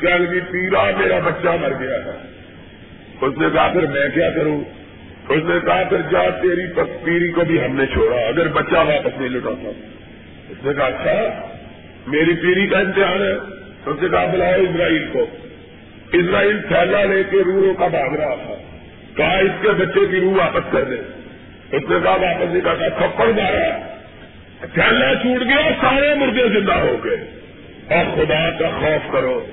[0.00, 2.28] کیا لگی، پیرا میرا بچہ مر گیا ہے۔
[3.20, 4.60] اس نے کہا، پھر میں کیا کروں؟
[5.28, 6.72] اس نے کہا پھر جا تیری
[7.04, 9.68] پیری کو بھی ہم نے چھوڑا، اگر بچہ واپس نہیں لٹاتا
[10.48, 11.46] اس نے کہا اچھا
[12.06, 13.32] میری پیری کا امتحان ہے۔
[13.86, 15.26] اس نے کہا، بلاؤ اسرائیل کو۔
[16.12, 18.54] اسرائیل تھیلا لے کے روحوں کا بھاگ رہا تھا۔
[19.16, 20.94] کہا، اس کے بچے کی روح واپس کر دے۔
[21.76, 23.96] اس نے کہا، واپس نہیں کہا تھپڑ مارا۔
[24.60, 27.16] تھیلا چھوٹ گیا، سارے مردے زندہ ہو گئے۔
[27.90, 29.46] اور خدا کا خوف کرو۔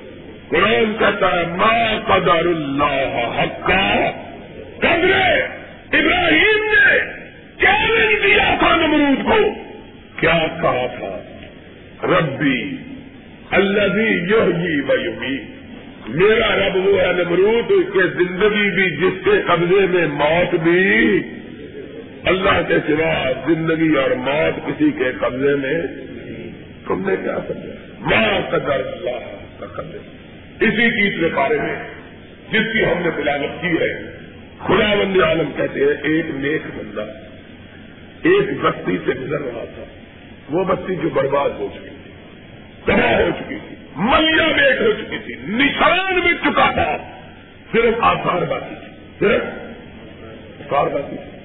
[0.48, 4.10] قرآن کہتا ہے ماں قدر اللہ حقا۔
[4.78, 5.51] قدرے!
[6.22, 6.98] ابراہیم نے
[7.58, 9.54] کیا نہیں دیا تھا نمرود کو۔
[10.20, 11.18] کیا کہا تھا؟
[12.06, 12.76] ربی
[13.50, 15.38] اللہ بھی یوگی بھائی
[16.08, 21.18] میرا رب وہ ہے نمرود کہ زندگی بھی جس کے قبضے میں موت بھی
[22.24, 25.82] اللہ کے سوا زندگی اور موت کسی کے قبضے میں
[26.86, 29.98] تم نے کیا سمجھا؟ ماں قدر اللہ کا قبضے
[30.60, 31.74] اسی چیز کے بارے میں
[32.52, 34.11] جس کی ہم نے تلاوت کی ہے۔
[34.64, 37.04] خدا بند عالم کہتے ہیں، ایک نیک بندہ
[38.22, 39.84] ایک بستی سے گزر رہا تھا۔
[40.50, 42.12] وہ بستی جو برباد ہو چکی تھی،
[42.84, 46.96] تباہ ہو چکی تھی ملیا بیٹ ہو چکی تھی، نشان بھی چکا تھا۔
[47.72, 49.42] صرف آسار باقی تھی صرف
[50.60, 51.38] آسار باقی تھی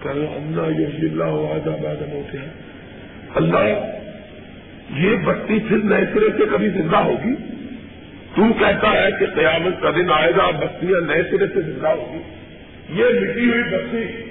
[0.00, 2.48] کل اللہ یہ اللہ آباد ہوتے ہیں
[3.34, 3.66] اللہ،
[4.96, 7.34] یہ بستی پھر نئے سرے سے کبھی زندہ ہوگی؟
[8.34, 12.41] تو کہتا ہے کہ قیامت کا دن آئے گا، بستیاں نئے سرے سے زندہ ہوگی۔
[12.92, 14.22] یہ مٹی ہوئی بستی،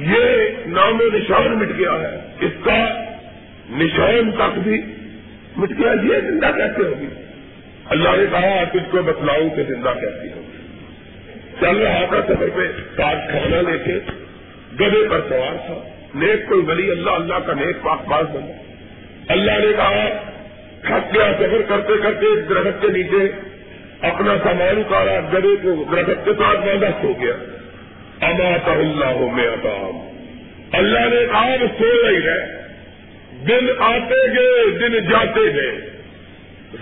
[0.00, 0.26] یہ
[0.66, 3.04] نام و نشان مٹ گیا ہے۔ اس کا
[3.70, 4.82] نشان تک بھی
[5.56, 7.06] مٹ گیا یہ زندہ کیسے ہوگی؟
[7.86, 10.48] اللہ نے کہا تجھ کو بتلاؤں کہ زندہ کیسی ہوگی۔
[11.60, 12.66] چل رہا تھا سفر پہ،
[12.96, 13.92] ساتھ کھانا لے کے
[14.80, 18.62] گدے پر سوار تھا۔ نیک کوئی بلی اللہ اللہ کا نیک پاک باز بنا
[19.28, 20.08] اللہ نے کہا،
[20.82, 23.32] تھک گیا سفر کرتے کرتے، درخت کے نیچے
[24.00, 27.32] اپنا سامان اتارا گدے کو درخت کے ساتھ باندھا، سو گیا۔
[28.20, 30.08] امات اللہ ہو میں اتام
[30.72, 32.58] اللہ نے کہا سو رہی ہے۔
[33.48, 35.90] دن آتے گئے، دن جاتے گئے۔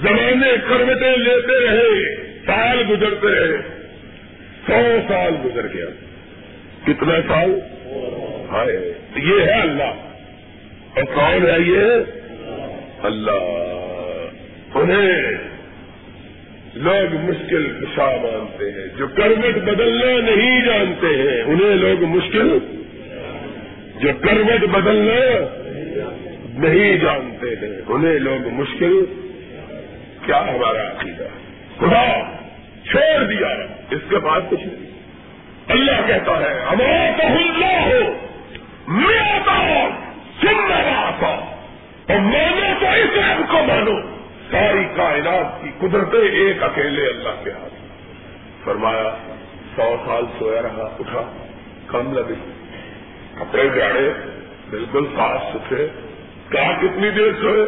[0.02, 2.16] زمانے کروٹیں لیتے رہے،
[2.46, 3.56] سال گزرتے رہے۔
[4.66, 5.86] سو سال گزر گیا۔
[6.84, 7.60] کتنا سال؟
[8.50, 9.92] ہائے یہ ہے اللہ۔
[10.94, 11.82] اور کون ہے یہ؟
[13.02, 13.66] اللہ۔
[14.74, 15.22] انہیں
[16.76, 22.58] لوگ مشکل کشا مانتے ہیں، جو کروٹ بدلنا نہیں جانتے ہیں، انہیں لوگ مشکل
[24.00, 25.46] جو کروٹ بدلنا
[26.58, 29.04] نہیں جانتے ہیں، انہیں لوگ مشکل
[30.26, 31.24] کیا ہمارا عقیدہ؟
[31.78, 32.22] خدا
[32.90, 33.48] چھوڑ دیا،
[33.90, 34.90] اس کے بعد کچھ نہیں۔
[35.68, 38.12] اللہ کہتا ہے ہمارا اللہ ہو
[38.88, 39.90] میں آتا۔ ہوں
[40.40, 41.56] سن رہا تھا
[42.08, 44.15] اور مانو تو اس رب کو مانو۔
[44.50, 47.74] ساری کائنات کی قدرتیں ایک اکیلے اللہ کے ہاتھ
[48.64, 49.16] فرمایا،
[49.76, 51.32] سو سال سویا رہا، اٹھا،
[51.86, 52.34] کم لگے۔
[53.38, 54.12] کپڑے جاڑے
[54.70, 55.88] بالکل صاف ستھرے۔
[56.48, 57.66] کہا کتنی دیر سوئے؟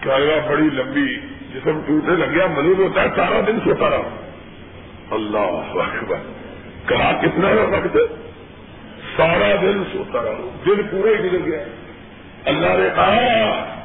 [0.00, 0.16] کہا
[0.50, 1.16] بڑی لمبی
[1.54, 4.16] جسم ٹوٹنے لگ گیا؟ منور ہوتا ہے سارا دن سوتا رہا۔
[5.10, 6.16] اللہ اکبر
[6.86, 7.96] کہا کتنا وقت؟
[9.16, 11.64] سارا دن سوتا رہا۔ دن پورا ہی گزر گیا۔
[12.44, 13.75] اللہ نے کہا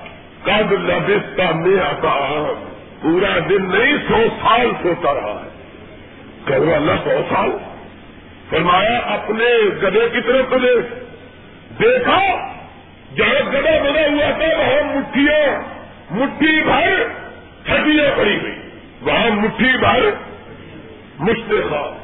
[0.43, 2.53] کب لبستہ میں آتا
[3.01, 5.49] پورا دن نہیں، سو سال سوتا رہا ہے۔
[6.45, 7.51] کہ اللہ، سو سال؟
[8.49, 9.45] فرمایا، اپنے
[9.83, 10.93] گدے کی طرف کو دیکھ
[11.81, 12.19] دیکھا،
[13.15, 15.61] جہاں گدا بنا ہوا تھا، وہاں مٹھیاں،
[16.11, 17.03] مٹھی بھر
[17.73, 18.55] ہڈیاں پڑی ہوئی۔
[19.01, 20.09] وہاں مٹھی بھر
[21.19, 21.97] مشتخا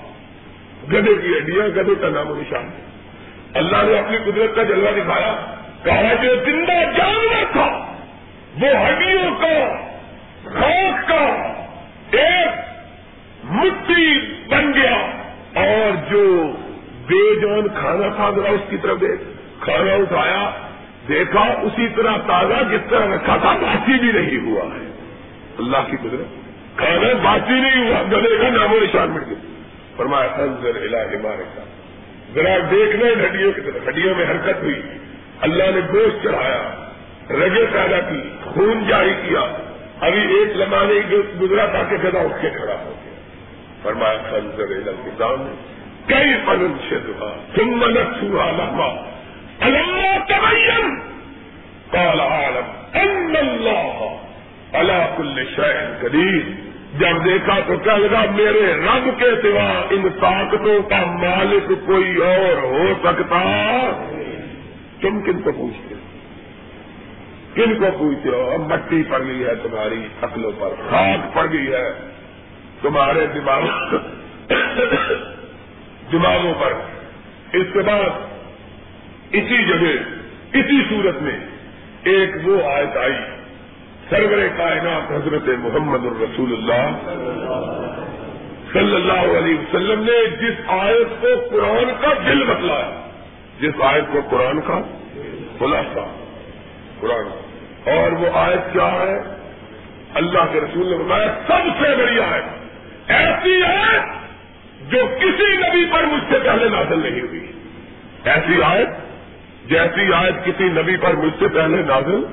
[0.87, 2.69] گدے کی ہڈیاں، گدے کا نام و نشان۔
[3.53, 7.96] اللہ نے اپنی قدرت کا جلوہ دکھایا۔ کہا جو زندہ جانور تھا۔
[8.61, 9.75] وہ ہڈیوں کا
[10.43, 11.53] خاک کا
[12.11, 12.47] ایک
[13.43, 14.95] مٹی بن گیا۔
[15.53, 16.51] اور جو
[17.07, 19.21] بے جان کھانا تھا، ذرا اس کی طرف دیکھ۔
[19.59, 20.49] کھانا اٹھایا،
[21.07, 24.91] دیکھا، اسی طرح تازہ جس طرح رکھا تھا، باسی بھی نہیں ہوا ہے۔
[25.57, 26.47] اللہ کی قدرت۔
[26.77, 29.61] کھانا باسی نہیں ہوا، گلے کا نام و نشان مٹ گیا
[29.97, 31.61] فرمایا انضر علاج مارے کا
[32.35, 34.81] ذرا دیکھنا ہڈیوں کی طرف۔ ہڈیوں میں حرکت ہوئی۔
[35.41, 36.87] اللہ نے گوشت چڑھایا،
[37.29, 39.41] رگے پیدا کی۔ خون جاری کیا۔
[39.99, 43.13] ابھی ایک لمحہ نہیں گزرا تھا کہ گدا اٹھ کے کھڑا ہو گیا۔
[43.81, 45.55] فرمایا خنزر کسان
[46.07, 49.11] کئی پنن سے دعا تم منت چھوا لما
[49.59, 50.99] اللہ تبین۔
[51.91, 54.15] قال عالم، ان اللہ
[54.73, 56.67] اللہ کل شہر قدیر۔
[56.99, 62.57] جب دیکھا تو کہہ لگا، میرے رب کے سوا ان طاقتوں کا مالک کوئی اور
[62.63, 63.41] ہو سکتا۔
[65.01, 65.95] تم کن کو پوچھتے
[67.57, 71.89] کن کو پوچھتے ہو؟ مٹی پڑ گئی ہے تمہاری عقلوں پر خاک پڑ گئی ہے
[72.81, 73.65] تمہارے دماغ
[76.11, 76.73] دماغوں پر۔
[77.53, 78.09] اس کے بعد
[79.31, 79.95] اسی جگہ،
[80.53, 81.39] اسی صورت میں
[82.03, 83.13] ایک وہ آیت آئی،
[84.09, 86.95] سرور کائنات حضرت محمد الرسول اللہ
[88.73, 93.07] صلی اللہ علیہ وسلم نے جس آیت کو قرآن کا دل بتلایا،
[93.59, 94.81] جس آیت کو قرآن کا
[95.59, 96.05] خلاصہ،
[96.99, 97.46] قرآن کا
[97.91, 99.37] اور وہ آیت کیا ہے؟
[100.13, 102.43] اللہ کے رسول نے بتایا سب سے بڑی آیت۔
[103.11, 103.99] ایسی ہے
[104.89, 107.51] جو کسی نبی پر مجھ سے پہلے نازل نہیں ہوئی۔
[108.23, 108.87] ایسی آیت؟
[109.69, 112.23] جیسی آیت کسی نبی پر مجھ سے پہلے نازل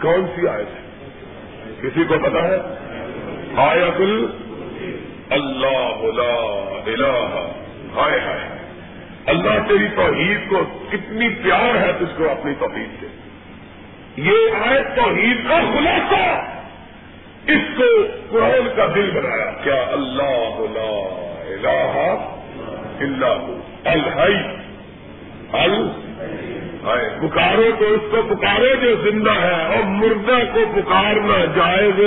[0.00, 0.80] کون سی آیت ہے؟
[1.82, 2.56] کسی کو پتا ہے؟
[3.56, 4.02] آیت
[5.30, 5.94] اللہ
[6.86, 7.48] الہ۔
[7.94, 8.48] ہائے ہائے۔
[9.26, 13.06] اللہ تیری توحید کو کتنی پیار ہے تجھ کو اپنی توحید سے۔
[14.16, 14.32] یہ
[14.68, 16.50] آیت توحید کا خلاصہ
[17.46, 17.84] اس کو
[18.30, 20.56] قرآن کا دل بنایا۔ کیا اللہ
[21.48, 22.26] الہ
[23.00, 23.46] اللہ
[23.84, 24.60] الحی۔
[25.52, 25.88] ال۔
[27.20, 32.00] پکارو تو اس کو پکارو جو زندہ ہے، اور مردہ کو پکارنا جائز۔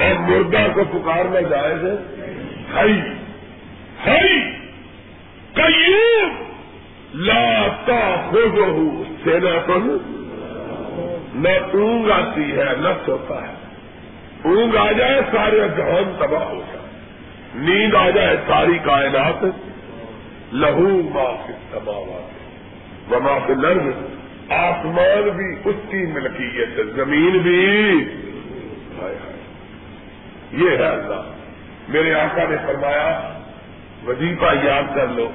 [0.00, 1.84] اور مردہ کو پکارنا جائز۔
[2.74, 3.00] ہائی
[4.06, 4.40] ہائی
[5.54, 5.94] کئی
[7.14, 9.72] لاتا ہو جو سینا
[11.38, 13.54] تم نہ اونگ آتی ہے نہ سوتا ہے۔
[14.44, 16.88] اونگ آ جائے، سارے جہان تباہ ہو جائے۔
[17.54, 19.44] نیند آ جائے، ساری کائنات
[20.52, 21.96] لہو ماں تباہ
[23.10, 23.92] وما کے لرد
[24.52, 27.88] آسمان بھی اس کی ملکیت ہے زمین بھی۔
[30.52, 31.32] یہ ہے اللہ۔
[31.88, 33.32] میرے آقا نے فرمایا،
[34.06, 35.30] وظیفہ یاد کر لو۔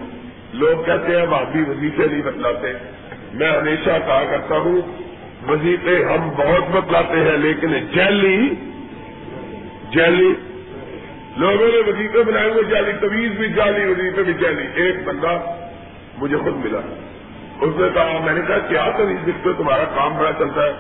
[0.54, 2.68] لوگ کہتے ہیں وہاں بھی وظیفے نہیں بتلاتے۔
[3.34, 5.03] میں ہمیشہ کہا کرتا ہوں
[5.48, 8.56] وظیفے ہم بہت بتلاتے ہیں، لیکن جیلی
[9.92, 10.34] جیلی،
[11.38, 15.40] لوگوں نے وظیفے بنائے ہوئے جالی طویز بھی جالی وظیفے بھی جالی ایک بندہ
[16.18, 16.80] مجھے خود ملا۔
[17.62, 20.72] اس نے کہا، میں نے کہا، کیا طویز لکھتے تمہارا کام بڑا چلتا ہے؟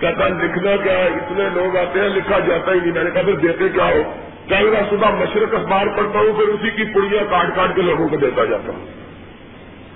[0.00, 3.22] کہتا، لکھنا کیا ہے؟ اتنے لوگ آتے ہیں، لکھا جاتا ہی نہیں۔ میں نے کہا،
[3.22, 4.02] پھر دیتے کیا ہو؟
[4.48, 8.08] کیا میرا صبح مشرق اخبار پڑھتا ہوں، پھر اسی کی پڑیاں کاٹ کاٹ کے لوگوں
[8.08, 8.86] کو دیتا جاتا ہوں۔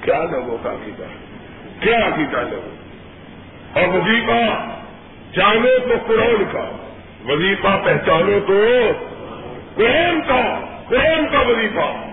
[0.00, 1.04] کیا لوگوں کا عقیدہ؟
[1.80, 2.83] کیا عقیدہ لوگوں
[3.74, 4.68] اور وظیفہ
[5.32, 6.64] جانے تو قرآن کا،
[7.26, 8.60] وظیفہ پہچانو تو
[9.74, 12.04] قرآن کا قرآن کا وظیفہ۔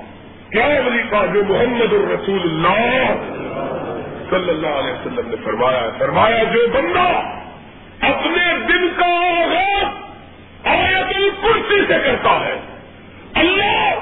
[0.51, 3.13] کیا وظیفہ؟ جو محمد الرسول اللہ
[4.29, 7.21] صلی اللہ علیہ وسلم نے فرمایا۔ فرمایا جو بندہ
[8.01, 9.85] اپنے دن کا آغاز
[10.63, 12.59] آیت الکرسی سے کرتا ہے،
[13.33, 13.93] اللہ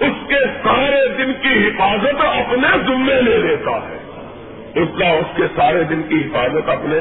[0.00, 4.11] اس کے سارے دن کی حفاظت اپنے ذمے لے لیتا ہے۔
[4.74, 6.98] اس کا اس کے سارے دن کی حفاظت اپنے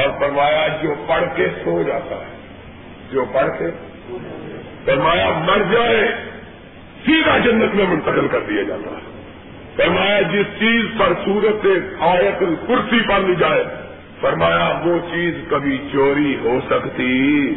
[0.00, 2.36] اور فرمایا جو پڑھ کے سو جاتا ہے،
[3.12, 3.66] جو پڑھ کے
[4.84, 6.08] فرمایا مر جائے،
[7.06, 9.14] سیدھا جنت میں منتقل کر دیا جاتا ہے۔
[9.76, 11.66] فرمایا جس چیز پر صورت
[12.00, 13.64] آیت کرسی پر لی جائے،
[14.20, 17.54] فرمایا وہ چیز کبھی چوری ہو سکتی۔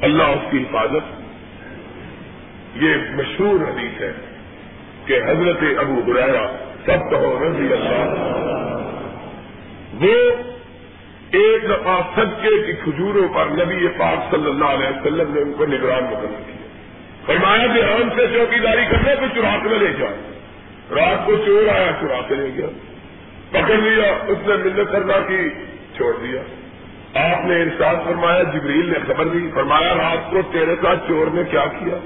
[0.00, 1.22] اللہ اس کی حفاظت۔
[2.76, 4.12] یہ مشہور حدیث ہے۔
[5.06, 8.32] کہ حضرت ابو برا سب کہو رضی اللہ
[10.00, 10.42] وہ
[11.30, 15.66] ایک دفعہ صدقے کی کھجوروں پر نبی پاک صلی اللہ علیہ وسلم نے ان کو
[15.66, 16.56] نگران مقرر کیا۔
[17.26, 20.12] فرمایا دھیان سے چوکی داری کرنے کو چرا کے لے جاؤ۔
[20.94, 22.66] رات کو چور آیا چرا کے لے گیا۔
[23.50, 25.48] پکڑ لیا، اس نے منت کرنا کی،
[25.96, 26.40] چھوڑ دیا۔
[27.32, 31.42] آپ نے ارشاد فرمایا، جبریل نے خبر دی، فرمایا، رات کو تیرے ساتھ چور نے
[31.50, 31.98] کیا کیا؟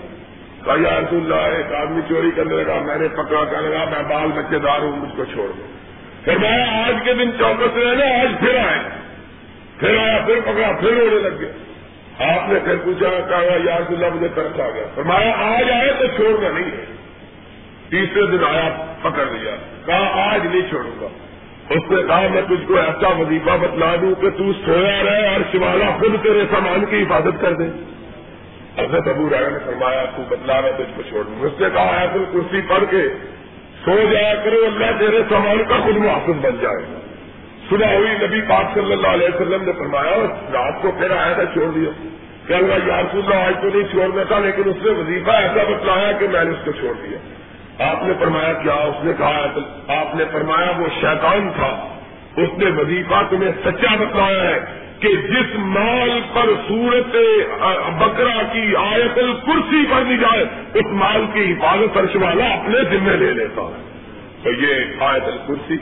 [0.65, 4.03] کہا یا رسول اللہ، ایک آدمی چوری کرنے لگا، میں نے پکڑا، کہنے لگا، میں
[4.09, 5.63] بال بچے دار ہوں مجھ کو چھوڑ دو۔
[6.25, 8.79] فرمایا آج کے دن چوکس رہنا آج پھر آئے۔
[9.79, 14.07] پھر آیا، پھر پکڑا، پھر رونے لگ گیا۔ آپ نے پھر پوچھا، کہا یار اللہ،
[14.15, 16.85] مجھے ترس آ گیا۔ فرمایا، آج آئے تو چھوڑنا نہیں ہے۔
[17.89, 19.57] تیسرے دن آیا، پکڑ لیا۔
[19.87, 21.07] کہا، آج نہیں چھوڑوں گا۔
[21.71, 25.41] اس نے کہا، میں تجھ کو ایسا وظیفہ بتلا دوں کہ تو سویا رہے اور
[25.53, 27.65] شمالا خود تیرے سامان کی حفاظت کر دے۔
[28.79, 32.01] حضرت ابو رایا نے فرمایا، تو بتلا رہا تجھ کو چھوڑ دوں اس نے کہا
[32.01, 33.09] ایسے کرسی پڑھ کے
[33.85, 37.01] سو جایا کرو، اللہ تیرے سامان کا خود محافظ بن جائے۔ گا
[37.71, 40.17] صبح ہوئی، نبی پاک صلی اللہ علیہ وسلم نے فرمایا،
[40.53, 41.91] رات کو پھر آیا تھا، چھوڑ دیا۔
[42.47, 46.13] کہ اللہ یار اللہ، آج تو نہیں چھوڑنا تھا، لیکن اس نے وظیفہ ایسا بتلایا
[46.13, 47.19] کہ میں نے اس کو چھوڑ دیا۔
[47.91, 49.47] آپ نے فرمایا، کیا اس نے کہا؟
[49.89, 51.89] آپ نے فرمایا، وہ شیطان تھا۔
[52.37, 57.17] اس نے وظیفہ تمہیں سچا بتلایا ہے۔ کہ جس مال پر صورت
[57.99, 60.45] بکرا کی آیت الکرسی پر جائے،
[60.75, 63.83] اس مال کی حفاظت فرش والا اپنے ذمے لے لیتا ہے۔
[64.43, 65.77] تو یہ آیت الکرسی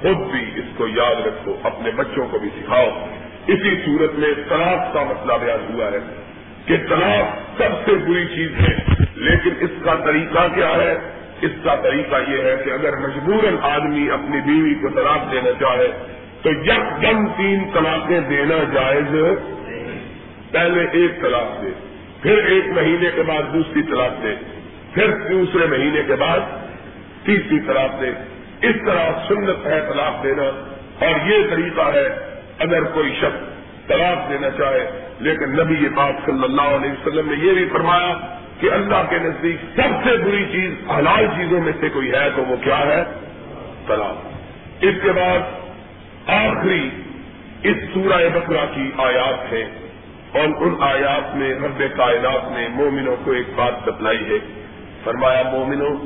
[0.00, 3.06] خود بھی اس کو یاد رکھو، اپنے بچوں کو بھی سکھاؤ۔
[3.46, 5.98] اسی صورت میں طلاق کا مسئلہ بیان ہوا ہے
[6.66, 8.76] کہ طلاق سب سے بری چیز ہے،
[9.14, 10.98] لیکن اس کا طریقہ کیا ہے؟
[11.40, 16.16] اس کا طریقہ یہ ہے کہ اگر مجبور آدمی اپنی بیوی کو طلاق دینا چاہے
[16.42, 19.16] تو یک دم تین طلاقیں دینا جائز
[20.52, 21.70] پہلے ایک طلاق دے،
[22.22, 24.34] پھر ایک مہینے کے بعد دوسری طلاق دے،
[24.94, 26.38] پھر دوسرے مہینے کے بعد
[27.22, 28.10] تیسری طلاق دے۔
[28.62, 30.42] اس طرح سنت ہے طلاق دینا۔
[31.06, 32.08] اور یہ طریقہ ہے،
[32.58, 33.56] اگر کوئی شخص
[33.88, 38.14] طلاق دینا چاہے، لیکن نبی پاک صلی اللہ علیہ وسلم نے یہ بھی فرمایا
[38.60, 42.44] کہ اللہ کے نزدیک سب سے بری چیز، حلال چیزوں میں سے کوئی ہے تو
[42.44, 43.04] وہ کیا ہے؟
[43.86, 44.16] طلاق۔
[44.80, 45.38] اس کے بعد
[46.26, 46.90] آخری
[47.62, 49.62] اس سورہ بکرا کی آیات ہے
[50.32, 54.62] اور ان آیات میں رب کائنات نے مومنوں کو ایک بات بتلائی ہے۔
[55.04, 55.96] فرمایا، مومنوں،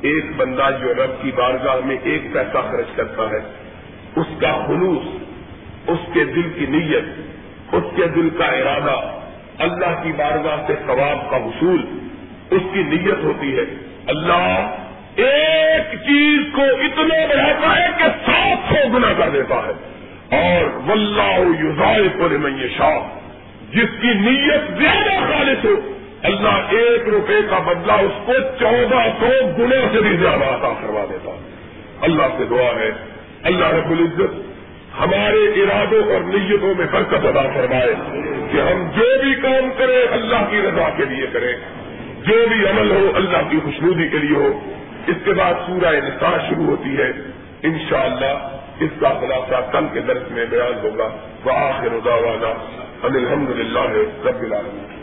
[0.00, 3.52] ایک بندہ جو رب کی بارگاہ میں ایک پیسہ خرچ کرتا ہے،
[4.16, 5.06] اس کا خلوص،
[5.86, 7.04] اس کے دل کی نیت،
[7.74, 9.18] اس کے دل کا ارادہ،
[9.58, 11.84] اللہ کی بارگاہ سے ثواب کا حصول،
[12.50, 13.64] اس کی نیت ہوتی ہے۔
[14.06, 14.76] اللہ
[15.16, 19.90] ایک چیز کو اتنا بڑھاتا ہے کہ سات سو گنا کر دیتا ہے۔
[20.36, 22.98] اور ولہ یوزائے کو رمن شاہ
[23.70, 25.92] جس کی نیت زیادہ خالص ہو،
[26.22, 31.04] اللہ ایک روپے کا بدلہ اس کو چودہ سو گنا سے بھی زیادہ عطا کروا
[31.10, 31.50] دیتا ہے۔
[32.00, 32.90] اللہ سے دعا ہے۔
[33.42, 34.50] اللہ رب العزت
[35.00, 37.94] ہمارے ارادوں اور نیتوں میں برکت ادا فرمائے
[38.52, 41.52] کہ ہم جو بھی کام کریں، اللہ کی رضا کے لیے کریں۔
[42.26, 44.60] جو بھی عمل ہو، اللہ کی خوشنودی کے لیے ہو۔
[45.06, 47.12] اس کے بعد سورہ نساء شروع ہوتی ہے۔
[47.62, 51.08] انشاءاللہ اس کا خلاصہ کل کے درس میں بیان ہوگا۔
[51.42, 51.92] بآخر
[53.02, 53.84] آخر الحمد للہ
[54.26, 55.00] رب العالمین۔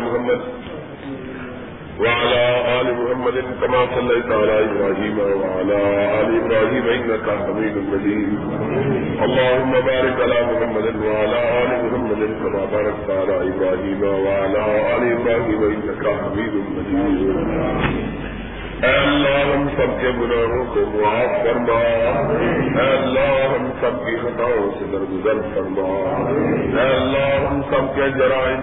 [0.00, 0.79] محمد۔
[2.00, 2.44] وعلى
[2.80, 5.80] آل محمد كما صليت على إبراهيم وعلى
[6.20, 8.30] آل إبراهيم إنك حميد مجيد.
[9.26, 14.62] اللهم بارك على محمد وعلى آل محمد كما باركت على إبراهيم وعلى
[14.94, 17.20] آل إبراهيم إنك حميد مجيد.
[18.84, 21.80] اے اللہ ہم سب کے گناہوں کو معاف فرما.
[22.80, 25.90] اے اللہ ہم سب کی خطاؤں سے درگزر فرما.
[26.80, 28.60] اے اللہ ہم سب کے جرائم